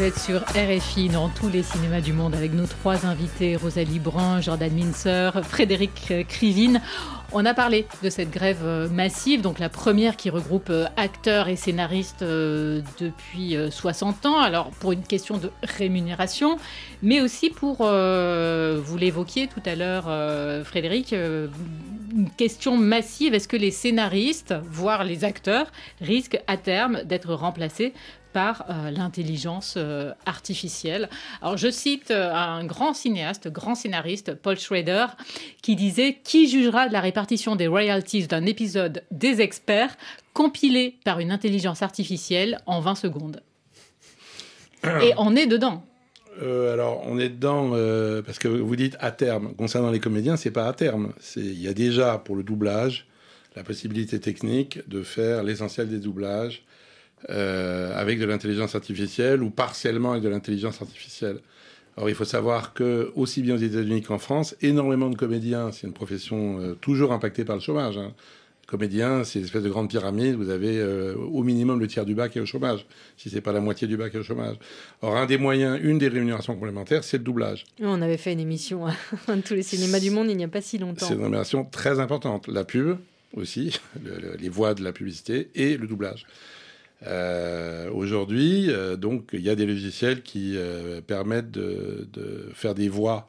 [0.00, 3.98] Vous êtes sur RFI dans tous les cinémas du monde avec nos trois invités, Rosalie
[3.98, 6.80] Brun, Jordan Mincer, Frédéric Crivine.
[7.32, 11.48] On a parlé de cette grève euh, massive, donc la première qui regroupe euh, acteurs
[11.48, 16.56] et scénaristes euh, depuis 60 ans, alors pour une question de rémunération,
[17.02, 20.04] mais aussi pour, vous l'évoquiez tout à l'heure
[20.64, 27.34] Frédéric, une question massive, est-ce que les scénaristes, voire les acteurs, risquent à terme d'être
[27.34, 27.92] remplacés
[28.32, 31.08] par euh, l'intelligence euh, artificielle.
[31.42, 35.06] Alors je cite euh, un grand cinéaste, grand scénariste, Paul Schrader,
[35.62, 39.96] qui disait Qui jugera de la répartition des royalties d'un épisode des experts
[40.32, 43.42] compilé par une intelligence artificielle en 20 secondes
[44.84, 45.84] Et on est dedans.
[46.40, 47.70] alors, on est dedans
[48.24, 49.54] parce que vous dites à terme.
[49.56, 51.12] Concernant les comédiens, c'est pas à terme.
[51.36, 53.06] Il y a déjà pour le doublage
[53.56, 56.62] la possibilité technique de faire l'essentiel des doublages
[57.28, 61.40] euh, avec de l'intelligence artificielle ou partiellement avec de l'intelligence artificielle.
[61.96, 65.86] Or, il faut savoir que, aussi bien aux États-Unis qu'en France, énormément de comédiens, c'est
[65.86, 67.98] une profession euh, toujours impactée par le chômage.
[67.98, 68.14] Hein.
[68.66, 72.14] Comédien, c'est une espèce de grande pyramide, vous avez euh, au minimum le tiers du
[72.14, 74.22] bac qui est au chômage, si c'est pas la moitié du bac qui est au
[74.22, 74.56] chômage.
[75.02, 77.64] Or, un des moyens, une des rémunérations complémentaires, c'est le doublage.
[77.82, 78.94] On avait fait une émission à
[79.44, 81.04] tous les cinémas du monde il n'y a pas si longtemps.
[81.04, 82.46] C'est une rémunération très importante.
[82.46, 82.96] La pub
[83.34, 83.78] aussi,
[84.38, 86.24] les voix de la publicité et le doublage.
[87.06, 92.08] Euh, aujourd'hui, euh, donc, il y a des logiciels qui euh, permettent de,
[92.52, 93.26] faire des voix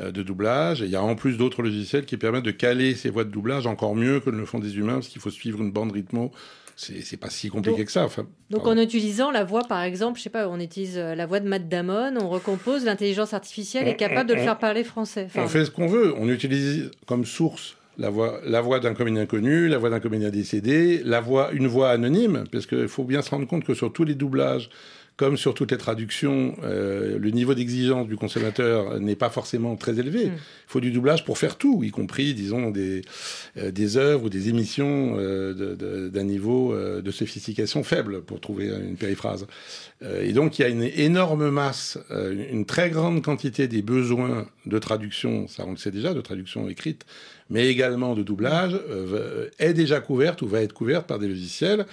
[0.00, 0.82] de doublage.
[0.82, 3.30] Et il y a en plus d'autres logiciels qui permettent de caler ces voix de
[3.30, 5.92] doublage encore mieux que ne le font des humains, parce qu'il faut suivre une bande
[5.92, 6.30] rythmo.
[6.76, 8.04] C'est pas si compliqué que ça.
[8.04, 11.40] Enfin, donc en utilisant la voix, par exemple, je sais pas, on utilise la voix
[11.40, 15.26] de Matt Damon, on recompose, l'intelligence artificielle est capable de le faire parler français.
[15.34, 16.14] on fait ce qu'on veut.
[16.16, 20.30] On utilise comme source la voix, la voix d'un comédien connu, la voix d'un comédien
[20.30, 23.92] décédé, la voix, une voix anonyme, parce qu'il faut bien se rendre compte que sur
[23.92, 24.70] tous les doublages,
[25.18, 29.98] comme sur toutes les traductions, euh, le niveau d'exigence du consommateur n'est pas forcément très
[29.98, 30.26] élevé.
[30.26, 30.34] Mm.
[30.34, 33.02] Il faut du doublage pour faire tout, y compris, disons, des,
[33.56, 38.96] euh, des œuvres ou des émissions euh, d'un niveau de sophistication faible, pour trouver une
[38.96, 39.46] périphrase.
[40.20, 44.78] et donc, il y a une énorme masse, une très grande quantité des besoins de
[44.78, 47.04] traduction, ça on le sait déjà, de traduction écrite,
[47.50, 48.78] mais également de doublage,
[49.58, 51.86] est déjà couverte ou va être couverte par des logiciels.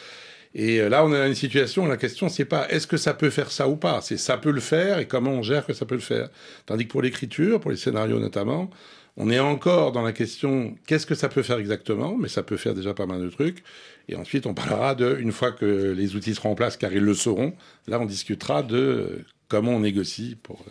[0.56, 3.14] Et euh, là, on a une situation où la question, c'est pas est-ce que ça
[3.14, 5.74] peut faire ça ou pas, c'est ça peut le faire et comment on gère que
[5.74, 6.30] ça peut le faire?
[6.66, 8.70] Tandis que pour l'écriture, pour les scénarios notamment,
[9.18, 12.58] on est encore dans la question qu'est-ce que ça peut faire exactement, mais ça peut
[12.58, 13.64] faire déjà pas mal de trucs.
[14.08, 17.00] Et ensuite, on parlera de, une fois que les outils seront en place, car ils
[17.04, 17.54] le seront,
[17.88, 20.66] là, on discutera de comment on négocie pour.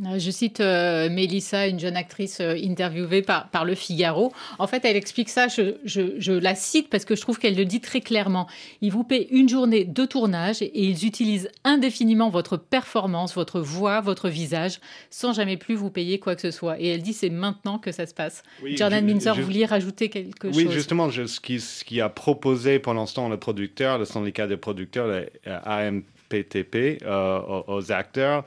[0.00, 4.32] Euh, je cite euh, Mélissa, une jeune actrice euh, interviewée par, par, Le Figaro.
[4.58, 7.66] En fait, elle explique ça, je, je, la cite parce que je trouve qu'elle le
[7.66, 8.48] dit très clairement.
[8.80, 14.00] Ils vous paient une journée de tournage et ils utilisent indéfiniment votre performance, votre voix,
[14.00, 16.80] votre visage, sans jamais plus vous payer quoi que ce soit.
[16.80, 18.42] Et elle dit c'est maintenant que ça se passe.
[18.64, 20.56] Jordan Minzer, vous vouliez rajouter quelque chose?
[20.56, 24.56] Oui, justement, ce, qui, ce qui a proposé pour l'instant le producteur, le syndicat des
[24.56, 28.44] producteurs, le AMPTP, aux acteurs,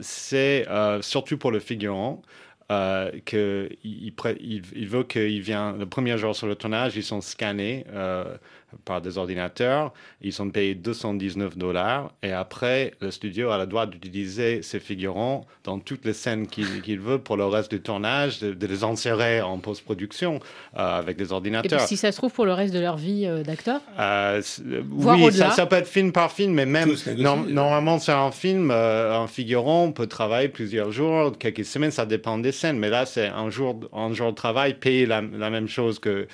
[0.00, 2.22] c'est euh, surtout pour le figurant.
[2.72, 4.12] Euh, qu'il il,
[4.74, 7.84] il, veut qu'il vienne le premier jour sur le tournage, ils sont scannés
[8.84, 9.92] par des ordinateurs.
[10.20, 12.12] Ils sont payés 219 dollars.
[12.22, 17.00] Et après, le studio a le droit d'utiliser ces figurants dans toutes les scènes qu'il
[17.00, 20.40] veut pour le reste du tournage, de, les insérer en post-production
[20.76, 21.82] euh, avec des ordinateurs.
[21.82, 24.42] Et si ça se trouve pour le reste de leur vie euh, d'acteur euh,
[24.90, 29.26] Oui, ça, ça, peut être film par film, mais même normalement, c'est un film, un
[29.26, 32.78] figurant peut travailler plusieurs jours, quelques semaines, ça dépend des scènes.
[32.78, 36.26] Mais là, c'est un jour, un jour de travail, payer la même chose que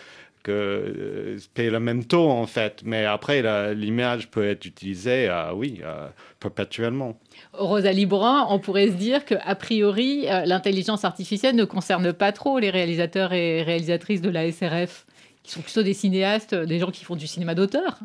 [0.43, 2.83] que euh, paye le même taux en fait.
[2.85, 3.43] Mais après,
[3.75, 6.09] l'image peut être utilisée, euh, oui, euh,
[6.41, 7.19] perpétuellement.
[7.53, 12.71] Rosalie Brun, on pourrait se dire qu'a priori, l'intelligence artificielle ne concerne pas trop les
[12.71, 15.07] réalisateurs et réalisatrices de la SRF,
[15.43, 17.99] qui sont plutôt des cinéastes, des gens qui font du cinéma d'auteur.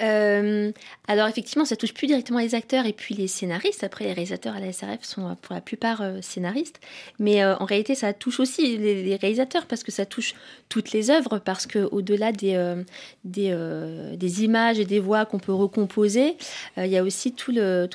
[0.00, 0.72] Euh,
[1.08, 3.82] alors effectivement, ça touche plus directement les acteurs et puis les scénaristes.
[3.82, 6.80] Après, les réalisateurs à la SRF sont euh, pour la plupart euh, scénaristes.
[7.18, 10.34] Mais en réalité, ça touche aussi les, réalisateurs parce que ça touche
[10.68, 11.38] toutes les œuvres.
[11.38, 12.84] Parce que au-delà des,
[13.24, 16.36] des, images et des voix qu'on peut recomposer,
[16.76, 17.54] il y a aussi toute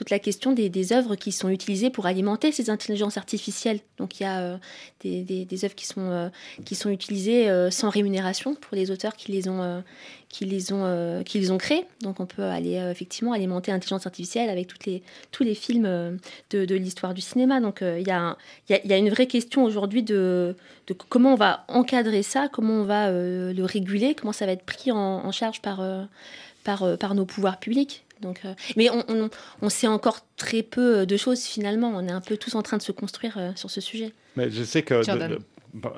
[0.10, 3.80] la question des, des, œuvres qui sont utilisées pour alimenter ces intelligences artificielles.
[3.98, 4.60] Donc il y a
[5.02, 6.32] des, des, œuvres qui sont,
[6.66, 9.84] qui sont utilisées sans rémunération pour les auteurs qui les ont
[10.34, 11.86] qui les ont, euh, qui les ont créés.
[12.02, 15.86] Donc on peut aller euh, effectivement alimenter l'intelligence artificielle avec toutes les, tous les films
[15.86, 16.18] euh,
[16.50, 17.62] de, de l'histoire du cinéma.
[17.62, 18.36] Donc il y, a,
[18.68, 20.56] y, y, a une vraie question aujourd'hui de,
[20.88, 24.66] de, comment on va encadrer ça, comment on va le réguler, comment ça va être
[24.66, 25.82] pris en, en charge par,
[26.64, 28.04] par, par nos pouvoirs publics.
[28.22, 28.42] Donc,
[28.76, 29.30] mais on,
[29.62, 31.92] on, sait encore très peu de choses finalement.
[31.94, 34.14] On est un peu tous en train de se construire sur ce sujet.
[34.36, 35.38] Mais je sais que euh,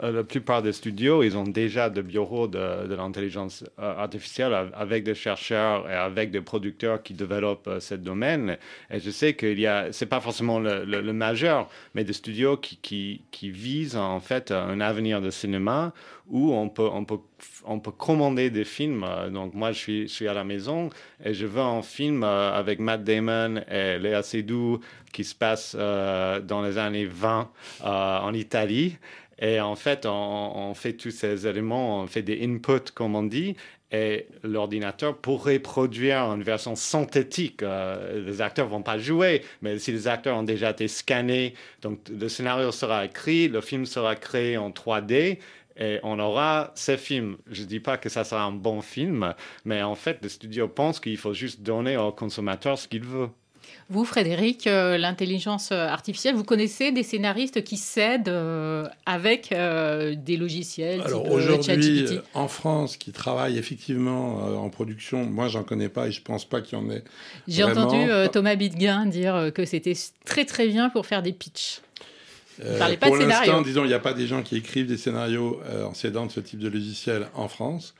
[0.01, 5.03] la plupart des studios, ils ont déjà des bureaux de, de l'intelligence euh, artificielle avec
[5.03, 8.57] des chercheurs et avec des producteurs qui développent euh, ce domaine.
[8.89, 12.57] Et je sais qu'il y a, c'est pas forcément le, le, majeur, mais des studios
[12.57, 15.93] qui, qui, qui, visent en fait un avenir de cinéma
[16.27, 17.19] où on peut, on peut,
[17.65, 19.05] on peut commander des films.
[19.31, 20.89] Donc moi, je suis, je suis à la maison
[21.23, 24.79] et je veux un film avec Matt Damon et Léa Seydoux
[25.13, 27.49] qui se passe dans les années 20
[27.83, 28.97] en Italie.
[29.39, 33.55] Et en fait, on, fait tous ces éléments, on fait des inputs, comme on dit,
[33.91, 37.61] et l'ordinateur pourrait produire une version synthétique.
[37.61, 41.99] Euh, les acteurs vont pas jouer, mais si les acteurs ont déjà été scannés, donc
[42.09, 45.39] le scénario sera écrit, le film sera créé en 3D,
[45.77, 47.37] et on aura ces films.
[47.51, 49.33] Je ne dis pas que ça sera un bon film,
[49.65, 53.29] mais en fait, le studio pense qu'il faut juste donner au consommateur ce qu'il veut.
[53.87, 60.37] Vous, Frédéric, euh, l'intelligence artificielle, vous connaissez des scénaristes qui s'aident euh, avec euh, des
[60.37, 66.11] logiciels Alors aujourd'hui, en France, qui travaillent effectivement en production, moi, j'en connais pas et
[66.11, 67.03] je pense pas qu'il y en ait.
[67.47, 69.93] J'ai entendu Thomas Bidguin dire que c'était
[70.25, 71.81] très très bien pour faire des pitchs.
[72.63, 75.61] Euh, pas pour l'instant, disons, il n'y a pas des gens qui écrivent des scénarios
[75.83, 77.93] en s'aidant de ce type de logiciel en France.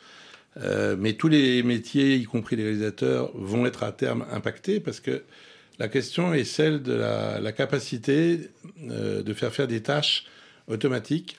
[0.98, 5.21] mais tous les métiers, y compris les réalisateurs, vont être à terme impactés parce que
[5.79, 8.49] la question est celle de la, capacité
[8.89, 10.25] euh, de faire faire des tâches
[10.67, 11.38] automatiques.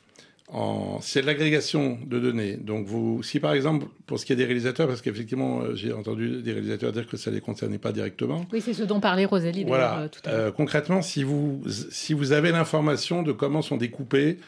[1.01, 2.57] C'est l'agrégation de données.
[2.57, 5.93] Donc, vous, si par exemple, pour ce qui est des réalisateurs, parce qu'effectivement, euh, j'ai
[5.93, 8.47] entendu des réalisateurs dire que ça ne les concernait pas directement.
[8.53, 10.01] Oui, c'est ce dont parlait Rosalie voilà.
[10.01, 10.55] Euh, tout à l'heure.
[10.55, 14.39] concrètement, si vous, si vous avez l'information de comment sont découpés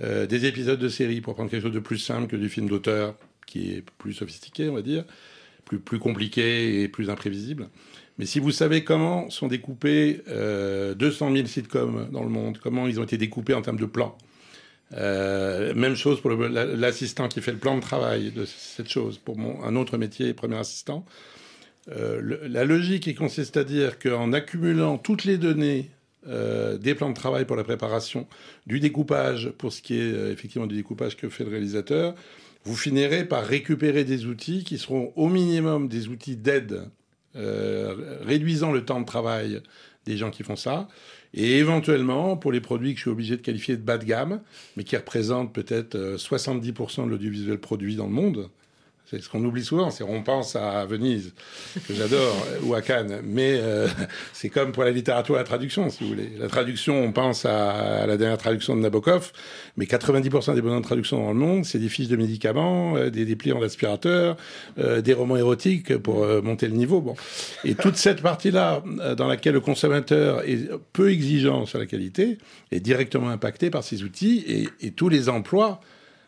[0.00, 3.16] des épisodes de série, pour prendre quelque chose de plus simple que du film d'auteur,
[3.46, 5.02] qui est plus sophistiqué, on va dire,
[5.64, 7.68] plus, plus compliqué et plus imprévisible,
[8.18, 12.86] mais si vous savez comment sont découpés euh, 200 000 sitcoms dans le monde, comment
[12.86, 14.16] ils ont été découpés en termes de plans,
[14.94, 19.38] euh, même chose pour l'assistant qui fait le plan de travail de cette chose, pour
[19.38, 21.04] un autre métier, premier assistant.
[21.90, 25.90] Euh, la logique qui consiste à dire qu'en accumulant toutes les données
[26.26, 28.26] euh, des plans de travail pour la préparation,
[28.66, 32.14] du découpage, pour ce qui est effectivement du découpage que fait le réalisateur,
[32.64, 36.82] vous finirez par récupérer des outils qui seront au minimum des outils d'aide
[37.36, 39.60] euh, réduisant le temps de travail
[40.06, 40.88] des gens qui font ça.
[41.34, 44.40] Et éventuellement, pour les produits que je suis obligé de qualifier de bas de gamme,
[44.76, 48.48] mais qui représentent peut-être 70% euh, de l'audiovisuel produit dans le monde,
[49.10, 51.32] c'est ce qu'on oublie souvent, c'est on pense à Venise,
[51.86, 53.88] que j'adore, ou à Cannes, mais euh,
[54.34, 56.30] c'est comme pour la littérature et la traduction, si vous voulez.
[56.38, 59.32] La traduction, on pense à, la dernière traduction de Nabokov,
[59.78, 63.24] mais 90% des bonnes traductions dans le monde, c'est des fiches de médicaments, euh, des
[63.24, 64.36] dépliants d'aspirateur,
[64.78, 67.00] euh, des romans érotiques pour monter le niveau.
[67.00, 67.16] Bon.
[67.64, 68.82] Et toute cette partie-là,
[69.16, 72.38] dans laquelle le consommateur est peu exigeant sur la qualité,
[72.72, 75.80] est directement impacté par ces outils et, et tous les emplois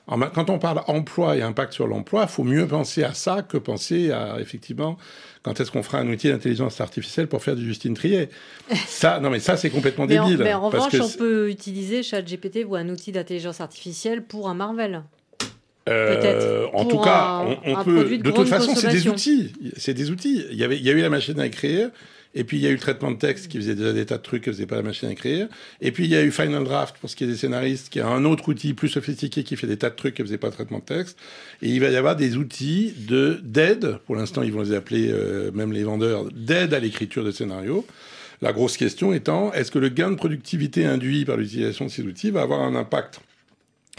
[0.06, 3.56] quand on parle emploi et impact sur l'emploi, il faut mieux penser à ça que
[3.56, 4.98] penser à, effectivement,
[5.42, 8.28] quand est-ce qu'on fera un outil d'intelligence artificielle pour faire du Justine Trier
[8.86, 10.38] Ça, non, mais ça, c'est complètement débile.
[10.38, 15.02] mais en revanche, on peut utiliser ChatGPT ou un outil d'intelligence artificielle pour un Marvel.
[15.88, 18.18] Euh, en tout cas, on, peut.
[18.18, 19.52] De, toute façon, c'est des outils.
[19.76, 20.44] C'est des outils.
[20.50, 21.90] Il y avait, il y a eu la machine à écrire.
[22.34, 24.18] Et puis il y a eu le traitement de texte qui faisait déjà des tas
[24.18, 25.48] de trucs que faisait pas la machine à écrire.
[25.80, 28.00] Et puis il y a eu Final Draft pour ce qui est des scénaristes, qui
[28.00, 30.46] a un autre outil plus sophistiqué qui fait des tas de trucs que faisait pas
[30.46, 31.18] le traitement de texte.
[31.62, 33.98] Et il va y avoir des outils de d'aide.
[34.06, 37.84] Pour l'instant, ils vont les appeler euh, même les vendeurs d'aide à l'écriture de scénarios.
[38.42, 42.02] La grosse question étant, est-ce que le gain de productivité induit par l'utilisation de ces
[42.02, 43.20] outils va avoir un impact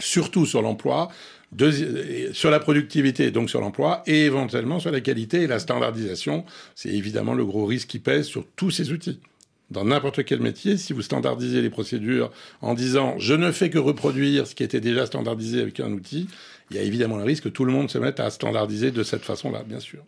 [0.00, 1.10] surtout sur l'emploi,
[2.32, 6.44] sur la productivité, donc sur l'emploi, et éventuellement sur la qualité et la standardisation.
[6.74, 9.20] C'est évidemment le gros risque qui pèse sur tous ces outils.
[9.70, 13.78] Dans n'importe quel métier, si vous standardisez les procédures en disant je ne fais que
[13.78, 16.28] reproduire ce qui était déjà standardisé avec un outil,
[16.70, 19.02] il y a évidemment le risque que tout le monde se mette à standardiser de
[19.02, 20.00] cette façon-là, bien sûr.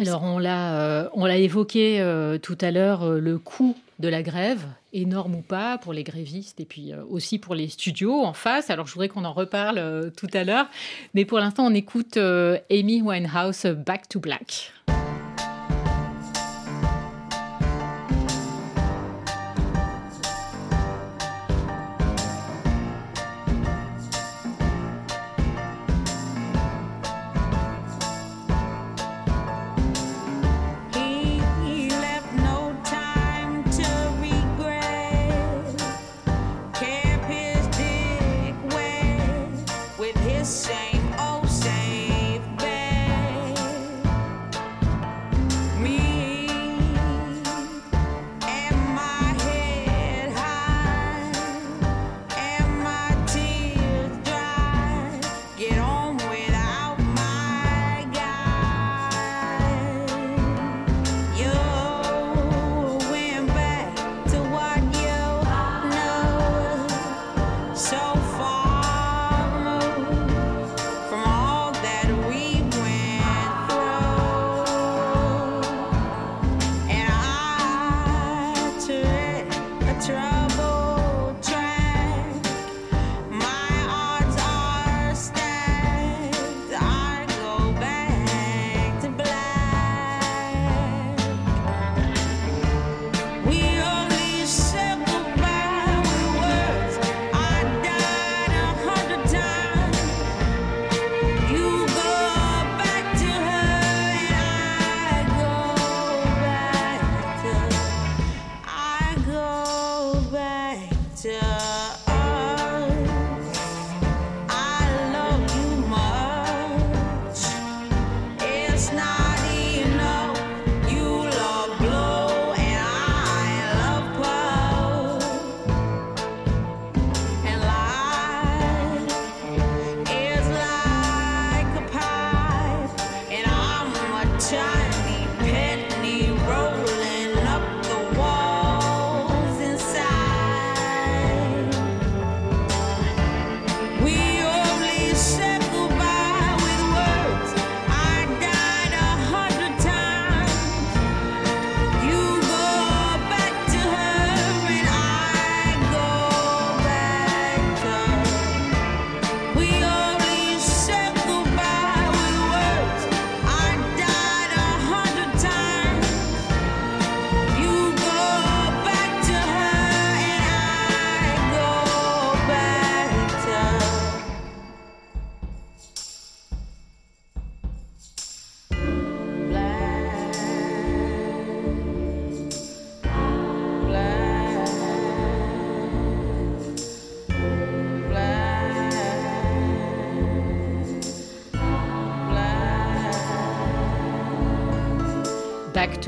[0.00, 4.08] Alors on l'a, euh, on l'a évoqué euh, tout à l'heure, euh, le coût de
[4.08, 8.32] la grève, énorme ou pas, pour les grévistes et puis aussi pour les studios en
[8.32, 8.68] face.
[8.70, 10.66] Alors je voudrais qu'on en reparle tout à l'heure,
[11.14, 14.72] mais pour l'instant on écoute Amy Winehouse Back to Black.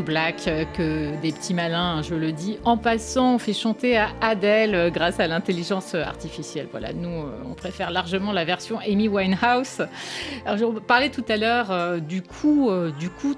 [0.06, 2.58] Black que des petits malins, je le dis.
[2.64, 6.68] En passant, on fait chanter à Adele grâce à l'intelligence artificielle.
[6.70, 9.82] Voilà, nous, on préfère largement la version Amy Winehouse.
[10.46, 12.70] Alors, je parlais tout à l'heure du coût,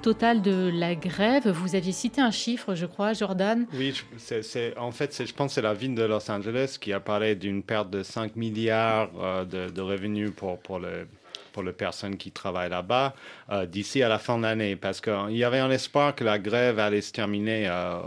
[0.01, 1.49] total de la grève.
[1.49, 3.65] Vous aviez cité un chiffre, je crois, Jordan?
[3.73, 6.99] Oui, c'est, en fait, je pense que c'est la ville de Los Angeles qui a
[6.99, 9.09] parlé d'une perte de 5 milliards
[9.45, 11.07] de, de revenus pour, pour le
[11.51, 13.13] pour les personnes qui travaillent là-bas
[13.51, 16.39] euh, d'ici à la fin de l'année, parce qu'il y avait un espoir que la
[16.39, 17.67] grève allait se terminer.
[17.67, 18.01] Euh,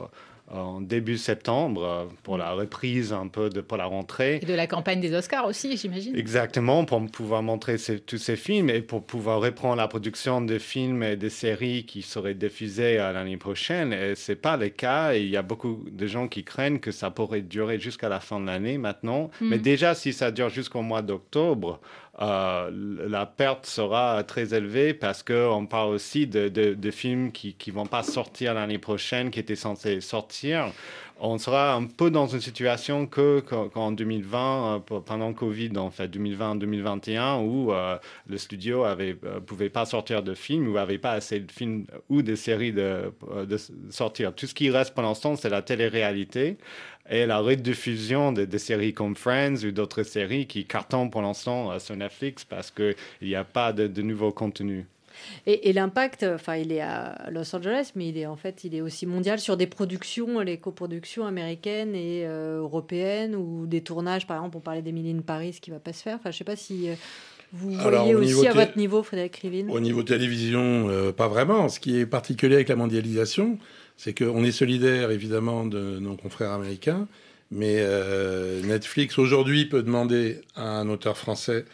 [0.52, 4.40] en début septembre euh, pour la reprise un peu de pour la rentrée.
[4.42, 6.14] Et de la campagne des Oscars aussi j'imagine.
[6.16, 7.76] Exactement pour pouvoir montrer
[8.06, 12.02] tous ces films et pour pouvoir reprendre la production de films et de séries qui
[12.02, 13.92] seraient diffusés l'année prochaine.
[13.92, 15.14] Et c'est pas le cas.
[15.14, 18.20] Et il y a beaucoup de gens qui craignent que ça pourrait durer jusqu'à la
[18.20, 19.30] fin de l'année maintenant.
[19.40, 19.48] Mm.
[19.48, 21.80] mais déjà si ça dure jusqu'au mois d'octobre
[22.18, 28.02] la perte sera très élevée parce qu'on parle aussi de, films qui ne vont pas
[28.02, 30.72] sortir l'année prochaine, qui étaient censés sortir.
[31.24, 36.08] On sera un peu dans une situation que qu'en 2020, euh, pendant Covid, en fait,
[36.08, 37.96] 2020-2021, où euh,
[38.26, 42.22] le studio ne pouvait pas sortir de films ou n'avait pas assez de films ou
[42.22, 43.12] de séries de,
[43.46, 43.56] de
[43.90, 44.34] sortir.
[44.34, 46.58] Tout ce qui reste pour l'instant, c'est la télé-réalité
[47.08, 51.78] et la rediffusion de, séries comme Friends ou d'autres séries qui cartonnent pour l'instant euh,
[51.78, 54.84] sur Netflix parce qu'il n'y a pas de, de nouveaux contenus.
[55.46, 58.80] Et, l'impact, enfin, il est à Los Angeles, mais il est en fait, il est
[58.80, 64.38] aussi mondial sur des productions, les coproductions américaines et euh, européennes ou des tournages, par
[64.38, 66.16] exemple, on parlait d'Emily in Paris qui va pas se faire.
[66.16, 66.94] Enfin, je sais pas si euh,
[67.52, 69.70] vous voyez aussi à votre niveau, Frédéric Rivine.
[69.70, 71.68] Au niveau télévision, pas vraiment.
[71.68, 73.58] Ce qui est particulier avec la mondialisation,
[74.02, 77.06] c'est qu'on est solidaire évidemment de nos confrères américains,
[77.52, 81.64] mais euh, Netflix aujourd'hui peut demander à un auteur français,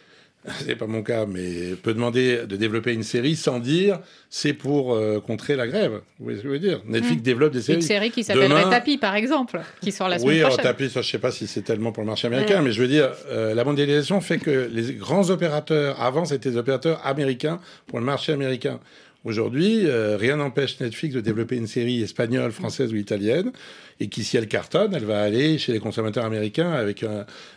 [0.67, 3.99] c'est pas mon cas, mais peut demander de développer une série sans dire
[4.29, 6.03] c'est pour euh, contrer la grève.
[6.19, 6.83] Vous voyez ce que je veux dire?
[6.85, 7.25] Netflix mmh.
[7.25, 7.79] développe des séries.
[7.79, 10.59] Une série qui s'appellerait Tapis, par exemple, qui sort la semaine oui, prochaine.
[10.59, 12.83] Oui, Tapis, ça, je sais pas si c'est tellement pour le marché américain, mais je
[12.83, 17.59] veux dire, euh, la mondialisation fait que les grands opérateurs, avant c'était des opérateurs américains
[17.87, 18.81] pour le marché américain.
[19.25, 23.51] Aujourd'hui, euh, rien n'empêche Netflix de développer une série espagnole, française ou italienne,
[23.99, 27.05] et qui, si elle cartonne, elle va aller chez les consommateurs américains avec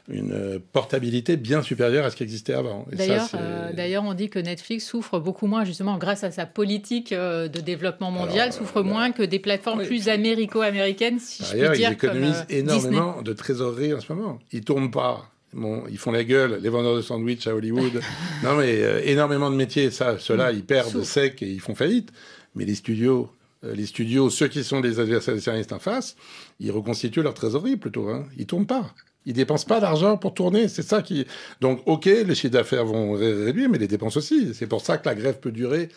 [0.10, 2.88] une portabilité bien supérieure à ce qui existait avant.
[3.00, 7.48] Euh, d'ailleurs, on dit que Netflix souffre beaucoup moins, justement, grâce à sa politique euh,
[7.48, 11.90] de développement mondial, souffre moins que des plateformes plus américo-américaines, si je puis dire.
[11.90, 14.40] Ils économisent énormément de trésorerie en ce moment.
[14.52, 18.02] Ils tournent pas ils font la gueule, les vendeurs de sandwich à Hollywood.
[18.44, 22.12] non, mais euh, énormément de métiers, ça, ceux-là, ils perdent sec et ils font faillite.
[22.56, 23.30] Mais les studios,
[23.64, 26.16] euh, les studios, ceux qui sont des adversaires des scénaristes en face,
[26.60, 28.10] ils reconstituent leur trésorerie plutôt.
[28.10, 28.26] Hein.
[28.38, 28.94] Ils tournent pas.
[29.26, 30.68] Ils dépensent pas d'argent pour tourner.
[30.68, 31.28] C'est ça qui.
[31.60, 34.54] Donc, ok, les chiffres d'affaires vont réduire, mais les dépenses aussi.
[34.54, 35.90] C'est pour ça que la grève peut durer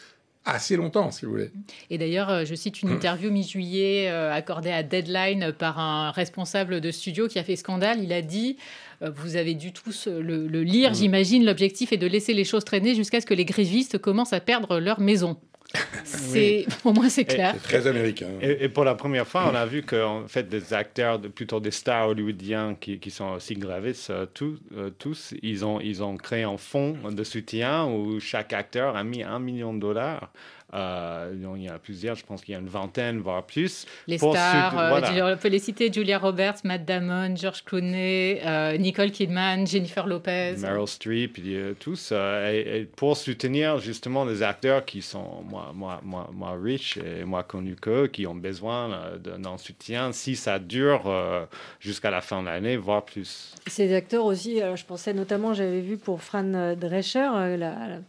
[0.45, 1.51] assez longtemps, si vous voulez.
[1.89, 6.91] Et d'ailleurs, euh, je cite une interview mi-juillet accordée à Deadline par un responsable de
[6.91, 8.03] studio qui a fait scandale.
[8.03, 8.59] Il a dit
[9.01, 10.95] vous avez dû tous le, lire, mm.
[10.95, 11.45] j'imagine.
[11.45, 14.79] L'objectif est de laisser les choses traîner jusqu'à ce que les grévistes commencent à perdre
[14.79, 15.37] leur maison.
[16.05, 17.55] C'est au moins c'est clair.
[17.55, 18.29] C'est très américain.
[18.41, 22.09] Et, pour la première fois, on a vu qu'en fait des acteurs, plutôt des stars
[22.09, 26.45] hollywoodiens qui, qui sont aussi grévistes, euh, tous, euh, tous, ils ont ils ont créé
[26.45, 30.33] un fonds de soutien où chaque acteur a mis un million de dollars
[30.75, 33.87] euh, il y en a plusieurs, je pense qu'il y a une vingtaine, voire plus.
[34.07, 39.11] Les stars, euh, on peut les citer Julia Roberts, Matt Damon, George Clooney, euh, Nicole
[39.11, 40.57] Kidman, Jennifer Lopez.
[40.59, 41.39] Meryl Streep,
[41.79, 42.13] tous.
[42.13, 47.43] Et, pour soutenir justement les acteurs qui sont moins, moins, moins, moins riches et moins
[47.43, 51.49] connus qu'eux, qui ont besoin d'un soutien si ça dure
[51.81, 53.55] jusqu'à la fin de l'année, voire plus.
[53.67, 58.01] Ces acteurs aussi, je pensais notamment, j'avais vu pour Fran Drescher, la la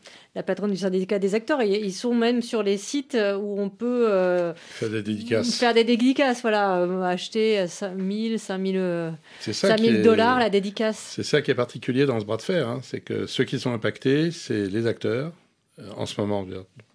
[0.43, 1.61] patronne du syndicat des acteurs.
[1.61, 5.57] Et ils sont même sur les sites où on peut euh, faire des dédicaces.
[5.57, 11.13] Faire des dédicaces, voilà, euh, acheter 5000, 5000 5000 dollars la dédicace.
[11.15, 12.79] C'est ça qui est particulier dans ce bras de fer, hein.
[12.83, 15.31] c'est que ceux qui sont impactés, c'est les acteurs
[15.79, 16.45] euh, en ce moment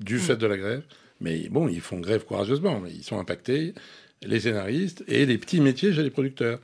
[0.00, 0.18] du mm.
[0.18, 0.82] fait de la grève.
[1.20, 3.74] Mais bon, ils font grève courageusement, mais ils sont impactés,
[4.22, 6.60] les scénaristes et les petits métiers chez les producteurs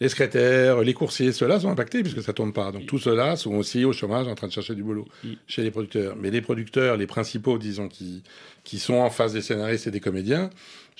[0.00, 2.72] les secrétaires, les coursiers, ceux-là sont impactés puisque ça tourne pas.
[2.72, 5.06] Donc tous ceux-là sont aussi au chômage en train de chercher du boulot
[5.46, 6.16] chez les producteurs.
[6.16, 8.22] Mais les producteurs, les principaux, disons, qui,
[8.64, 10.50] qui sont en face des scénaristes et des comédiens,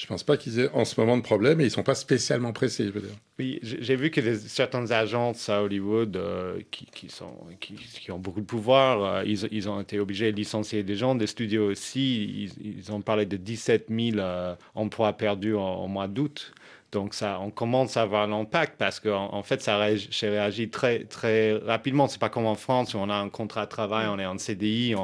[0.01, 2.55] je pense pas qu'ils aient en ce moment de problème et ils sont pas spécialement
[2.55, 3.14] pressés, je veux dire.
[3.38, 8.18] Oui, j'ai vu que certaines agences à Hollywood euh, qui, qui, sont, qui, qui, ont
[8.18, 11.70] beaucoup de pouvoir, euh, ils, ils, ont été obligés de licencier des gens, des studios
[11.70, 12.51] aussi.
[12.61, 16.55] Ils, ils ont parlé de 17 000 euh, emplois perdus en, mois d'août.
[16.93, 21.53] Donc ça, on commence à avoir l'impact parce qu'en en, fait, ça réagit, très, très
[21.55, 22.09] rapidement.
[22.09, 24.38] C'est pas comme en France où on a un contrat de travail, on est en
[24.38, 24.97] CDI,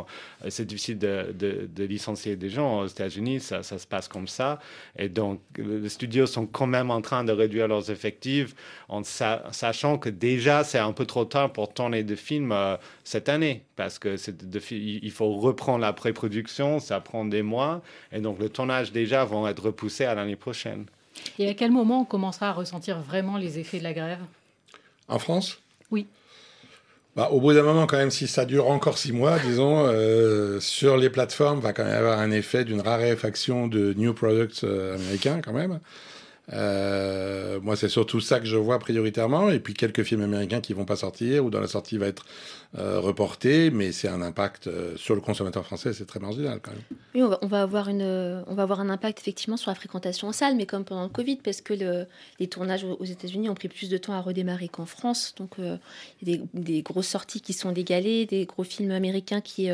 [0.49, 2.81] c'est difficile de, de, licencier des gens.
[2.81, 4.59] Aux États-Unis, ça, se passe comme ça.
[4.99, 8.55] Et donc, les studios sont quand même en train de réduire leurs effectifs
[8.89, 13.29] en sachant que déjà, c'est un peu trop tard pour tourner des films euh, cette
[13.29, 14.17] année parce que
[14.73, 17.83] il faut reprendre la pré-production, ça prend des mois.
[18.11, 20.87] Et donc, le tournage déjà vont être repoussés à l'année prochaine.
[21.39, 24.21] Et à quel moment on commencera à ressentir vraiment les effets de la grève?
[25.09, 25.59] En France?
[25.91, 26.07] Oui.
[27.17, 30.61] Bah, au bout d'un moment, quand même, si ça dure encore six mois, disons, euh,
[30.61, 34.97] sur les plateformes, va quand même avoir un effet d'une raréfaction de new products euh,
[34.97, 35.81] américains, quand même.
[36.53, 39.51] Euh, moi, c'est surtout ça que je vois prioritairement.
[39.51, 42.25] Et puis quelques films américains qui vont pas sortir ou dont la sortie va être
[42.77, 46.73] euh, reportée, mais c'est un impact euh, sur le consommateur français, c'est très marginal quand
[46.73, 46.83] même.
[47.15, 48.03] Oui, on va, avoir une,
[48.47, 51.09] on va avoir un impact effectivement sur la fréquentation en salle, mais comme pendant le
[51.09, 52.07] Covid, parce que le,
[52.39, 55.35] les tournages aux États-Unis ont pris plus de temps à redémarrer qu'en France.
[55.39, 59.69] Donc, il y a des, grosses sorties qui sont dégalées, des gros films américains qui,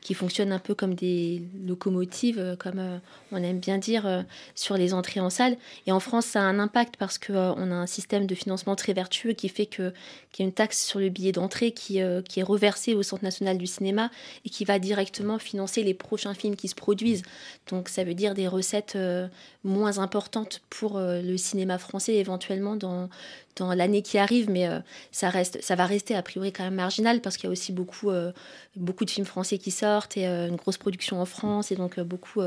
[0.00, 3.00] qui fonctionnent un peu comme des locomotives, comme
[3.32, 4.24] on aime bien dire,
[4.54, 5.56] sur les entrées en salle.
[5.86, 8.34] Et en France, ça a un impact parce qu'on euh, on a un système de
[8.34, 9.92] financement très vertueux qui fait que
[10.32, 13.02] qu'il y a une taxe sur le billet d'entrée qui, euh, qui est reversée au
[13.02, 14.10] Centre national du cinéma
[14.44, 17.22] et qui va directement financer les prochains films qui se produisent.
[17.68, 19.28] Donc ça veut dire des recettes euh,
[19.64, 23.08] moins importantes pour le cinéma français éventuellement dans,
[23.56, 24.78] dans l'année qui arrive, mais euh,
[25.12, 27.72] ça, reste, ça va rester a priori quand même marginal parce qu'il y a aussi
[27.72, 28.32] beaucoup, euh,
[28.76, 31.72] beaucoup de films français qui sortent et euh, une grosse production en France.
[31.72, 32.40] Et donc, beaucoup,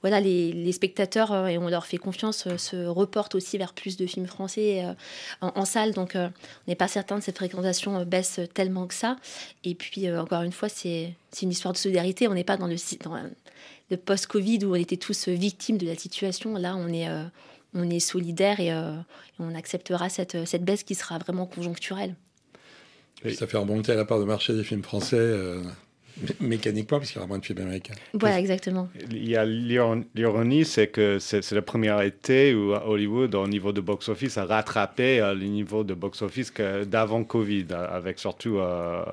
[0.00, 4.26] voilà, les, spectateurs, et on leur fait confiance, se reportent aussi vers plus de films
[4.26, 4.84] français
[5.40, 5.92] en, salle.
[5.92, 6.30] Donc, on
[6.66, 9.16] n'est pas certain que cette fréquentation baisse tellement que ça.
[9.62, 12.28] Et puis, encore une fois, c'est une histoire de solidarité.
[12.28, 13.16] On n'est pas dans le, dans
[13.90, 16.54] le post-Covid où on était tous victimes de la situation.
[16.56, 17.08] Là, on est
[17.74, 19.02] on est solidaire euh, et,
[19.40, 22.14] on acceptera cette, cette baisse qui sera vraiment conjoncturelle.
[23.34, 25.16] Ça fait remonter à la part de marché des films français.
[25.16, 25.62] Euh,
[26.40, 27.94] mécaniquement, puisqu'il y aura moins de films américains.
[28.12, 28.88] Voilà, exactement.
[29.10, 33.80] Il y a l'ironie, c'est que c'est le premier été où Hollywood, au niveau de
[33.80, 36.52] box-office, a rattrapé euh, le niveau de box-office
[36.86, 38.58] d'avant Covid, avec surtout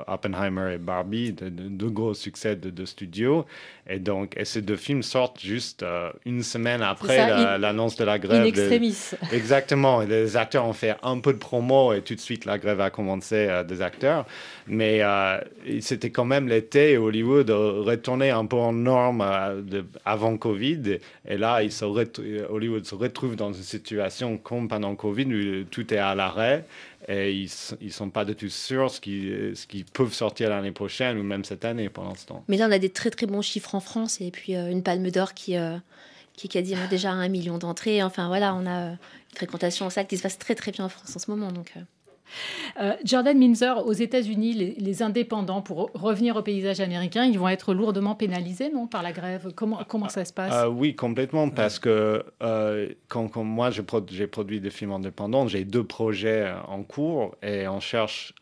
[0.08, 3.46] Oppenheimer et Barbie, de, gros succès de, de studio.
[3.92, 8.20] Et donc, et ces deux films sortent juste euh, une semaine après l'annonce de la
[8.20, 8.44] grève.
[8.44, 9.12] In extremis.
[9.34, 10.02] Exactement.
[10.02, 12.80] Et les acteurs ont fait un peu de promo et tout de suite la grève
[12.80, 14.26] a commencé euh, des acteurs.
[14.68, 15.40] Mais euh,
[15.82, 19.26] c'était quand même l'été Hollywood retournait un peu en norme
[20.06, 21.00] avant Covid.
[21.28, 25.98] Et là, se Hollywood se retrouve dans une situation comme pendant Covid où tout est
[25.98, 26.64] à l'arrêt
[27.08, 27.50] et ils
[27.82, 31.24] ne sont pas du tout sûrs ce qui, ce qui peuvent sortir l'année prochaine ou
[31.24, 32.44] même cette année pour l'instant.
[32.48, 34.84] Mais là, on a des très très bons chiffres en France et puis euh, une
[34.84, 35.78] palme d'or qui, euh,
[36.34, 38.04] qui est quasiment déjà un million d'entrées.
[38.04, 40.86] Enfin voilà, on a euh, une fréquentation en salle qui se passe très très bien
[40.86, 41.52] en France en ce moment.
[41.52, 41.74] Donc,
[43.04, 48.16] Jordan Minzer, aux États-Unis, les, indépendants, pour revenir au paysage américain, ils vont être lourdement
[48.16, 49.52] pénalisés, non, par la grève?
[49.56, 50.54] Comment, comment ça se passe?
[50.54, 55.84] Euh, Oui, complètement, parce que euh, quand, moi, j'ai produit des films indépendants, j'ai deux
[55.84, 58.34] projets en cours et on cherche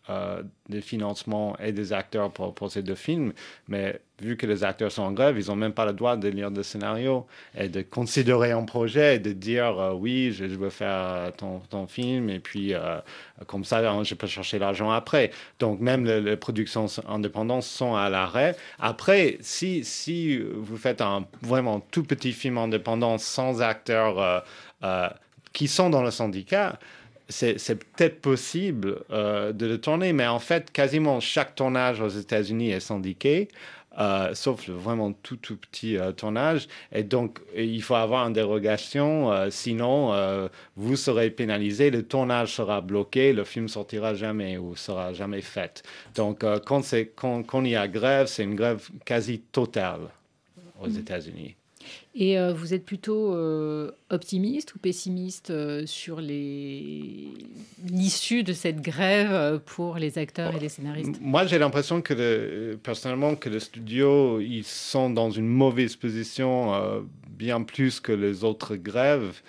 [0.70, 3.34] des financements et des acteurs pour, pour ces deux films,
[3.68, 6.28] mais vu que les acteurs sont en grève, ils n'ont même pas le droit de
[6.28, 7.26] lire des scénarios
[7.58, 11.88] et de considérer un projet et de dire euh, oui, je, veux faire ton, ton,
[11.88, 12.30] film.
[12.30, 13.00] Et puis euh,
[13.48, 15.32] comme ça, hein, je peux chercher l'argent après.
[15.60, 18.56] Donc même les, productions indépendantes sont à l'arrêt.
[18.80, 24.44] Après, si, si vous faites un vraiment tout petit film indépendant sans acteurs
[24.84, 25.10] euh,
[25.54, 26.80] qui sont dans le syndicat,
[27.28, 32.80] c'est peut-être possible de le tourner, mais en fait, quasiment chaque tournage aux États-Unis est
[32.80, 33.50] syndiqué.
[34.00, 36.70] Euh, sauf vraiment tout, tout petit euh, tournage.
[36.94, 39.90] Et donc, il faut avoir une dérogation, euh, sinon
[40.78, 45.84] vous serez pénalisé, le tournage sera bloqué, le film sortira jamais ou sera jamais fait.
[46.16, 46.82] Donc, quand,
[47.16, 50.02] quand, quand il y a grève, c'est une grève quasi totale
[50.82, 50.98] aux mm.
[51.00, 51.56] États-Unis.
[52.16, 56.64] Et euh, vous êtes plutôt euh, optimiste ou pessimiste euh, sur l'issue
[58.44, 61.20] de cette grève pour les acteurs et les scénaristes?
[61.22, 66.74] Moi, j'ai l'impression que, personnellement, que les studios, ils sont dans une mauvaise position
[67.30, 69.42] bien plus que les autres grèves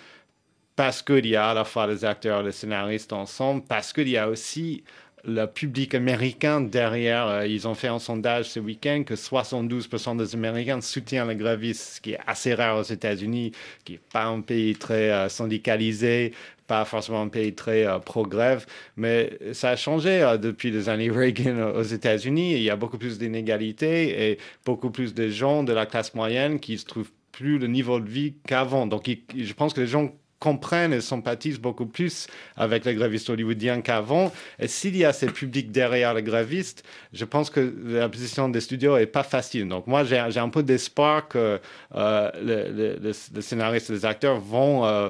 [0.75, 4.07] parce qu'il y a à la fois les acteurs et les scénaristes ensemble, parce qu'il
[4.07, 4.83] y a aussi
[5.25, 7.27] le public américain derrière.
[7.27, 11.95] Euh, ils ont fait un sondage ce week-end que 72% des Américains soutiennent les grévistes,
[11.95, 13.51] ce qui est assez rare aux États-Unis,
[13.83, 16.33] qui n'est pas un pays très euh, syndicalisé,
[16.67, 18.65] pas forcément un pays très euh, pro-grève,
[18.95, 22.55] mais ça a changé depuis les années Reagan aux États-Unis.
[22.55, 26.59] Il y a beaucoup plus d'inégalités et beaucoup plus de gens de la classe moyenne
[26.59, 28.87] qui se trouvent plus le niveau de vie qu'avant.
[28.87, 30.11] Donc, je pense que les gens
[30.41, 32.27] comprennent et sympathisent beaucoup plus
[32.57, 34.33] avec les grévistes hollywoodiens qu'avant.
[34.59, 36.83] Et s'il y a ces publics derrière les grévistes,
[37.13, 39.67] je pense que la position des studios est pas facile.
[39.67, 41.61] Donc moi, j'ai un peu d'espoir que
[41.95, 44.83] euh, les, scénaristes et les acteurs vont...
[44.85, 45.09] Euh,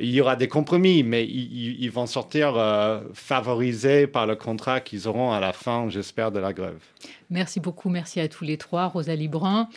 [0.00, 5.08] il y aura des compromis, mais ils, vont sortir euh, favorisés par le contrat qu'ils
[5.08, 6.78] auront à la fin, j'espère, de la grève.
[7.30, 7.88] Merci beaucoup.
[7.88, 8.86] Merci à tous les trois.
[8.86, 9.68] Rosalie Brun.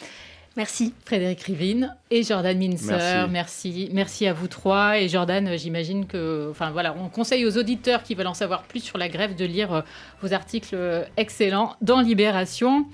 [0.57, 0.93] Merci.
[1.05, 3.27] Frédéric Rivine et Jordan Mincer.
[3.29, 3.89] Merci.
[3.93, 4.27] merci.
[4.27, 4.99] à vous trois.
[4.99, 6.49] Et Jordan, j'imagine que.
[6.51, 9.45] Enfin voilà, on conseille aux auditeurs qui veulent en savoir plus sur la grève de
[9.45, 9.81] lire euh,
[10.21, 12.85] vos articles euh, excellents dans Libération.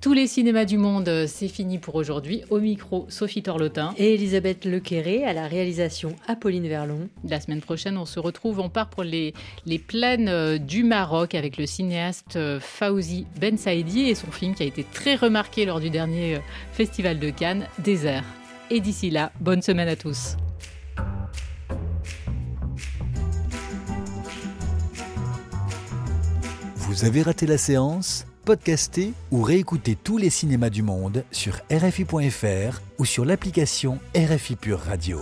[0.00, 2.42] Tous les cinémas du monde, c'est fini pour aujourd'hui.
[2.48, 3.92] Au micro, Sophie Torlotin.
[3.98, 7.10] Et Elisabeth Lequéré à la réalisation Apolline Verlon.
[7.28, 8.60] La semaine prochaine, on se retrouve.
[8.60, 9.34] On part pour les,
[9.66, 14.54] les plaines euh, du Maroc avec le cinéaste euh, Fauzi Ben Saidi et son film
[14.54, 16.40] qui a été très remarqué lors du dernier euh,
[16.72, 18.24] festival de Cannes, Désert.
[18.70, 20.36] Et d'ici là, bonne semaine à tous.
[26.76, 28.24] Vous avez raté la séance?
[28.50, 34.80] Podcastez ou réécoutez tous les cinémas du monde sur RFI.fr ou sur l'application RFI Pure
[34.80, 35.20] Radio.